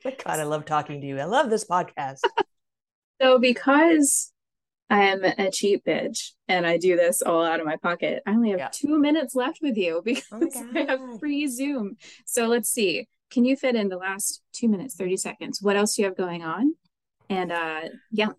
God, 0.03 0.39
I 0.39 0.43
love 0.43 0.65
talking 0.65 1.01
to 1.01 1.07
you. 1.07 1.19
I 1.19 1.25
love 1.25 1.49
this 1.49 1.65
podcast. 1.65 2.21
so, 3.21 3.37
because 3.39 4.31
I 4.91 5.03
am 5.03 5.23
a 5.23 5.49
cheap 5.49 5.85
bitch 5.85 6.31
and 6.49 6.67
I 6.67 6.77
do 6.77 6.97
this 6.97 7.21
all 7.21 7.45
out 7.45 7.61
of 7.61 7.65
my 7.65 7.77
pocket. 7.77 8.21
I 8.25 8.31
only 8.31 8.49
have 8.49 8.59
yeah. 8.59 8.69
two 8.73 8.99
minutes 8.99 9.33
left 9.35 9.59
with 9.61 9.77
you 9.77 10.01
because 10.05 10.25
oh 10.33 10.67
I 10.75 10.81
have 10.81 10.99
free 11.17 11.47
Zoom. 11.47 11.95
So 12.25 12.47
let's 12.47 12.69
see. 12.69 13.07
Can 13.31 13.45
you 13.45 13.55
fit 13.55 13.75
in 13.77 13.87
the 13.87 13.95
last 13.95 14.43
two 14.51 14.67
minutes, 14.67 14.95
30 14.95 15.15
seconds? 15.15 15.59
What 15.61 15.77
else 15.77 15.95
do 15.95 16.01
you 16.01 16.09
have 16.09 16.17
going 16.17 16.43
on? 16.43 16.75
And 17.29 17.53
uh 17.53 17.83
yeah. 18.11 18.31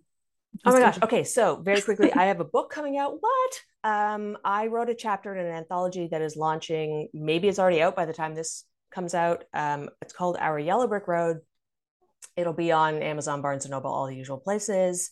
Oh 0.66 0.72
my 0.72 0.80
gosh. 0.80 0.98
Okay. 1.02 1.24
So 1.24 1.56
very 1.56 1.80
quickly, 1.80 2.12
I 2.12 2.26
have 2.26 2.40
a 2.40 2.44
book 2.44 2.68
coming 2.68 2.98
out. 2.98 3.14
What? 3.18 3.60
Um, 3.82 4.36
I 4.44 4.66
wrote 4.66 4.90
a 4.90 4.94
chapter 4.94 5.34
in 5.34 5.46
an 5.46 5.52
anthology 5.52 6.08
that 6.08 6.20
is 6.20 6.36
launching. 6.36 7.08
Maybe 7.14 7.48
it's 7.48 7.58
already 7.58 7.80
out 7.80 7.96
by 7.96 8.04
the 8.04 8.12
time 8.12 8.34
this 8.34 8.66
comes 8.90 9.14
out. 9.14 9.44
Um, 9.54 9.88
it's 10.02 10.12
called 10.12 10.36
Our 10.38 10.58
Yellow 10.58 10.86
Brick 10.86 11.08
Road. 11.08 11.38
It'll 12.36 12.52
be 12.52 12.70
on 12.72 13.02
Amazon, 13.02 13.40
Barnes 13.40 13.64
and 13.64 13.70
Noble, 13.70 13.90
all 13.90 14.06
the 14.06 14.14
usual 14.14 14.38
places. 14.38 15.10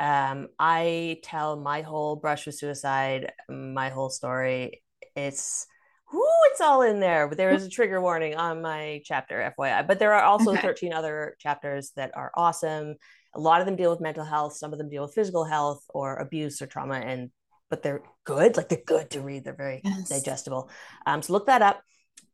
Um, 0.00 0.48
I 0.58 1.18
tell 1.22 1.56
my 1.56 1.82
whole 1.82 2.16
brush 2.16 2.46
with 2.46 2.54
suicide, 2.54 3.32
my 3.48 3.88
whole 3.88 4.10
story. 4.10 4.82
It's 5.16 5.66
whoo, 6.12 6.22
it's 6.50 6.60
all 6.60 6.82
in 6.82 7.00
there. 7.00 7.28
But 7.28 7.38
there 7.38 7.50
is 7.50 7.64
a 7.64 7.68
trigger 7.68 8.00
warning 8.00 8.36
on 8.36 8.62
my 8.62 9.02
chapter, 9.04 9.52
FYI. 9.58 9.86
But 9.86 9.98
there 9.98 10.14
are 10.14 10.22
also 10.22 10.52
okay. 10.52 10.62
13 10.62 10.92
other 10.92 11.36
chapters 11.38 11.92
that 11.96 12.12
are 12.14 12.30
awesome. 12.34 12.94
A 13.34 13.40
lot 13.40 13.60
of 13.60 13.66
them 13.66 13.76
deal 13.76 13.90
with 13.90 14.00
mental 14.00 14.24
health, 14.24 14.56
some 14.56 14.72
of 14.72 14.78
them 14.78 14.88
deal 14.88 15.02
with 15.02 15.14
physical 15.14 15.44
health 15.44 15.84
or 15.90 16.16
abuse 16.16 16.62
or 16.62 16.66
trauma, 16.66 16.94
and 16.94 17.30
but 17.70 17.82
they're 17.82 18.02
good. 18.24 18.56
Like 18.56 18.68
they're 18.68 18.80
good 18.84 19.10
to 19.10 19.20
read. 19.20 19.44
They're 19.44 19.54
very 19.54 19.82
yes. 19.84 20.08
digestible. 20.08 20.70
Um, 21.06 21.22
so 21.22 21.32
look 21.32 21.46
that 21.46 21.62
up. 21.62 21.82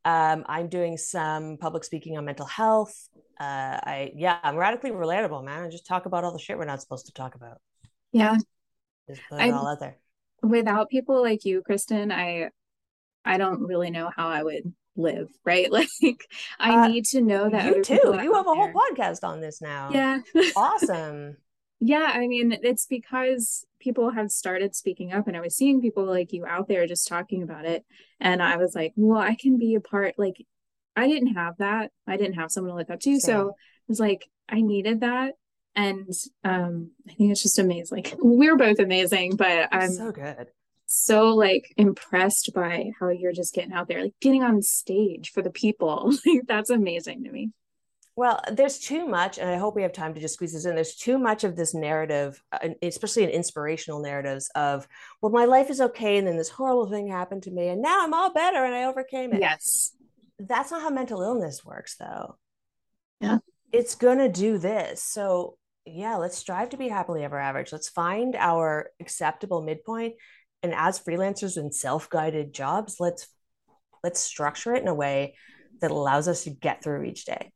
Um, 0.05 0.45
I'm 0.47 0.69
doing 0.69 0.97
some 0.97 1.57
public 1.57 1.83
speaking 1.83 2.17
on 2.17 2.27
mental 2.27 2.47
health 2.47 3.09
uh, 3.41 3.79
I 3.83 4.13
yeah, 4.15 4.39
I'm 4.43 4.57
radically 4.57 4.91
relatable, 4.91 5.45
man. 5.45 5.63
I 5.63 5.69
just 5.69 5.87
talk 5.87 6.07
about 6.07 6.25
all 6.25 6.33
the 6.33 6.39
shit 6.39 6.59
we're 6.59 6.65
not 6.65 6.81
supposed 6.81 7.07
to 7.07 7.13
talk 7.13 7.35
about. 7.35 7.59
Yeah, 8.13 8.37
just 9.09 9.23
put 9.29 9.41
it 9.41 9.43
I, 9.43 9.51
all 9.51 9.67
out 9.67 9.81
there. 9.81 9.99
Without 10.43 10.91
people 10.91 11.23
like 11.23 11.45
you, 11.45 11.63
Kristin, 11.69 12.13
I 12.13 12.51
I 13.25 13.39
don't 13.39 13.61
really 13.61 13.91
know 13.91 14.11
how 14.15 14.29
I 14.29 14.43
would 14.43 14.73
live. 14.97 15.31
Right? 15.45 15.71
Like 15.73 15.89
I 16.59 16.85
uh, 16.85 16.89
need 16.89 17.05
to 17.07 17.21
know 17.21 17.49
that 17.51 17.67
you 17.67 17.83
too. 17.83 18.19
You 18.23 18.35
have 18.35 18.47
a 18.47 18.55
whole 18.55 18.73
podcast 18.73 19.25
on 19.25 19.41
this 19.41 19.61
now. 19.61 19.91
Yeah, 19.93 20.21
awesome. 20.57 21.37
Yeah, 21.87 22.11
I 22.15 22.29
mean, 22.29 22.57
it's 22.63 22.87
because 22.87 23.67
people 23.79 24.11
have 24.11 24.31
started 24.31 24.75
speaking 24.75 25.13
up, 25.13 25.29
and 25.29 25.37
I 25.37 25.43
was 25.43 25.55
seeing 25.55 25.83
people 25.83 26.07
like 26.07 26.33
you 26.33 26.47
out 26.47 26.67
there 26.67 26.87
just 26.87 27.07
talking 27.07 27.43
about 27.43 27.67
it. 27.67 27.85
And 28.19 28.43
I 28.43 28.57
was 28.57 28.75
like, 28.75 28.95
well, 28.97 29.21
I 29.21 29.35
can 29.35 29.59
be 29.59 29.75
a 29.75 29.81
part. 29.81 30.15
Like, 30.17 30.47
I 30.97 31.09
didn't 31.09 31.35
have 31.35 31.57
that. 31.59 31.91
I 32.07 32.17
didn't 32.17 32.35
have 32.35 32.51
someone 32.51 32.73
to 32.73 32.79
look 32.79 32.91
up 32.91 33.01
to. 33.01 33.11
Same. 33.19 33.21
So 33.21 33.49
it 33.49 33.89
was 33.89 34.01
like 34.01 34.29
I 34.49 34.61
needed 34.61 35.01
that. 35.01 35.35
And 35.75 36.11
um 36.45 36.91
I 37.09 37.15
think 37.15 37.33
it's 37.33 37.43
just 37.43 37.59
amazing. 37.59 37.97
Like 37.97 38.15
we're 38.19 38.57
both 38.57 38.79
amazing, 38.79 39.37
but 39.37 39.69
I'm 39.73 39.93
so 39.93 40.13
good. 40.13 40.49
So 40.87 41.35
like 41.35 41.73
impressed 41.77 42.53
by 42.55 42.91
how 43.01 43.09
you're 43.09 43.33
just 43.33 43.55
getting 43.55 43.73
out 43.73 43.89
there, 43.89 44.03
like 44.03 44.15
getting 44.21 44.43
on 44.43 44.63
stage 44.63 45.31
for 45.31 45.43
the 45.43 45.51
people. 45.51 46.13
like 46.27 46.43
that's 46.47 46.71
amazing 46.71 47.25
to 47.25 47.31
me. 47.31 47.51
Well, 48.17 48.41
there's 48.53 48.79
too 48.79 49.09
much, 49.09 49.39
and 49.39 49.51
I 49.51 49.57
hope 49.57 49.75
we 49.75 49.83
have 49.83 49.93
time 49.93 50.15
to 50.15 50.21
just 50.21 50.35
squeeze 50.35 50.53
this 50.53 50.67
in. 50.67 50.77
There's 50.77 50.95
too 50.95 51.19
much 51.19 51.43
of 51.43 51.57
this 51.57 51.75
narrative, 51.75 52.41
uh, 52.53 52.69
especially 52.81 53.25
in 53.25 53.31
inspirational 53.31 54.01
narratives 54.01 54.49
of, 54.55 54.87
well, 55.21 55.33
my 55.33 55.47
life 55.47 55.69
is 55.69 55.81
okay, 55.81 56.17
and 56.17 56.25
then 56.25 56.37
this 56.37 56.49
horrible 56.49 56.89
thing 56.89 57.09
happened 57.09 57.43
to 57.43 57.51
me, 57.51 57.67
and 57.67 57.83
now 57.83 58.05
I'm 58.05 58.15
all 58.15 58.33
better, 58.33 58.65
and 58.65 58.73
I 58.73 58.85
overcame 58.85 59.33
it. 59.33 59.41
Yes 59.41 59.97
that's 60.47 60.71
not 60.71 60.83
how 60.83 60.91
mental 60.91 61.23
illness 61.23 61.65
works 61.65 61.97
though. 61.97 62.37
Yeah. 63.21 63.39
It's 63.73 63.95
gonna 63.95 64.29
do 64.29 64.59
this. 64.59 65.03
So 65.03 65.57
yeah 65.87 66.17
let's 66.17 66.37
strive 66.39 66.71
to 66.71 66.77
be 66.77 66.89
happily 66.89 67.25
ever 67.25 67.39
average. 67.39 67.73
Let's 67.73 67.89
find 67.89 68.37
our 68.37 68.91
acceptable 69.01 69.63
midpoint. 69.63 70.15
And 70.63 70.75
as 70.75 70.99
freelancers 70.99 71.57
in 71.57 71.73
self-guided 71.73 72.53
jobs 72.53 72.97
let's 72.99 73.29
let's 74.03 74.21
structure 74.21 74.75
it 74.75 74.83
in 74.83 74.89
a 74.89 74.95
way 74.95 75.35
that 75.81 75.91
allows 75.91 76.29
us 76.29 76.45
to 76.45 76.51
get 76.51 76.83
through 76.83 77.05
each 77.05 77.25
day. 77.25 77.53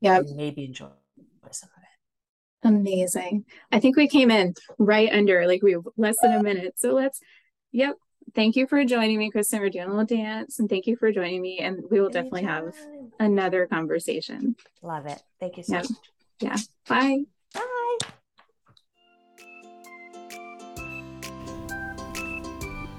Yeah. 0.00 0.20
Maybe 0.34 0.64
enjoy 0.64 0.90
some 1.50 1.70
of 1.76 1.82
it. 1.82 2.68
Amazing. 2.68 3.44
I 3.70 3.80
think 3.80 3.96
we 3.96 4.08
came 4.08 4.30
in 4.30 4.54
right 4.78 5.10
under 5.12 5.46
like 5.46 5.62
we 5.62 5.72
have 5.72 5.86
less 5.96 6.16
than 6.20 6.32
a 6.32 6.42
minute. 6.42 6.74
So 6.76 6.92
let's 6.94 7.20
yep 7.72 7.96
thank 8.34 8.56
you 8.56 8.66
for 8.66 8.84
joining 8.84 9.18
me, 9.18 9.30
Kristin. 9.30 9.60
We're 9.60 9.70
doing 9.70 9.86
a 9.86 9.90
little 9.90 10.04
dance, 10.04 10.58
and 10.58 10.68
thank 10.68 10.86
you 10.86 10.96
for 10.96 11.12
joining 11.12 11.42
me. 11.42 11.58
And 11.58 11.82
we 11.90 12.00
will 12.00 12.10
definitely 12.10 12.44
have 12.44 12.74
another 13.18 13.66
conversation. 13.66 14.56
Love 14.82 15.06
it. 15.06 15.22
Thank 15.40 15.56
you 15.56 15.62
so 15.62 15.74
yeah. 15.74 15.82
much. 15.82 15.90
Yeah. 16.40 16.56
Bye. 16.88 17.24
Bye. 17.54 17.98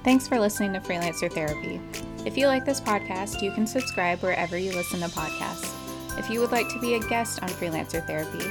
Thanks 0.02 0.26
for 0.26 0.40
listening 0.40 0.72
to 0.72 0.80
Freelancer 0.80 1.30
Therapy. 1.30 1.80
If 2.24 2.36
you 2.36 2.46
like 2.46 2.64
this 2.64 2.80
podcast, 2.80 3.42
you 3.42 3.50
can 3.52 3.66
subscribe 3.66 4.20
wherever 4.20 4.56
you 4.56 4.72
listen 4.72 5.00
to 5.00 5.06
podcasts. 5.06 5.76
If 6.18 6.30
you 6.30 6.40
would 6.40 6.52
like 6.52 6.68
to 6.70 6.80
be 6.80 6.94
a 6.94 7.00
guest 7.00 7.42
on 7.42 7.48
Freelancer 7.50 8.06
Therapy, 8.06 8.44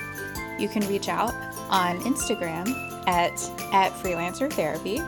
you 0.62 0.70
can 0.70 0.88
reach 0.88 1.08
out 1.08 1.34
on 1.70 2.00
Instagram 2.02 2.68
at, 3.08 3.32
at 3.74 3.92
Freelancer 3.94 4.52
Therapy 4.52 5.02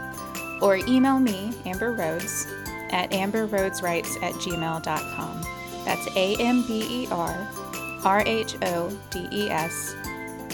or 0.62 0.78
email 0.88 1.20
me, 1.20 1.54
Amber 1.66 1.92
Rhodes, 1.94 2.48
at 2.92 3.12
amberrhodeswrites 3.12 4.22
at 4.22 4.34
gmail.com. 4.36 5.42
That's 5.86 6.08
A 6.16 6.36
M 6.40 6.66
B 6.68 7.04
E 7.04 7.08
R 7.12 7.48
R 8.04 8.24
H 8.26 8.56
O 8.62 8.90
D 9.10 9.28
E 9.32 9.50
S 9.50 9.96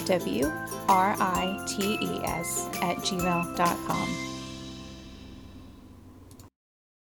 W 0.06 0.52
R 0.88 1.16
I 1.20 1.64
T 1.68 1.98
E 2.02 2.22
S 2.24 2.68
at 2.82 2.98
gmail.com. 2.98 4.27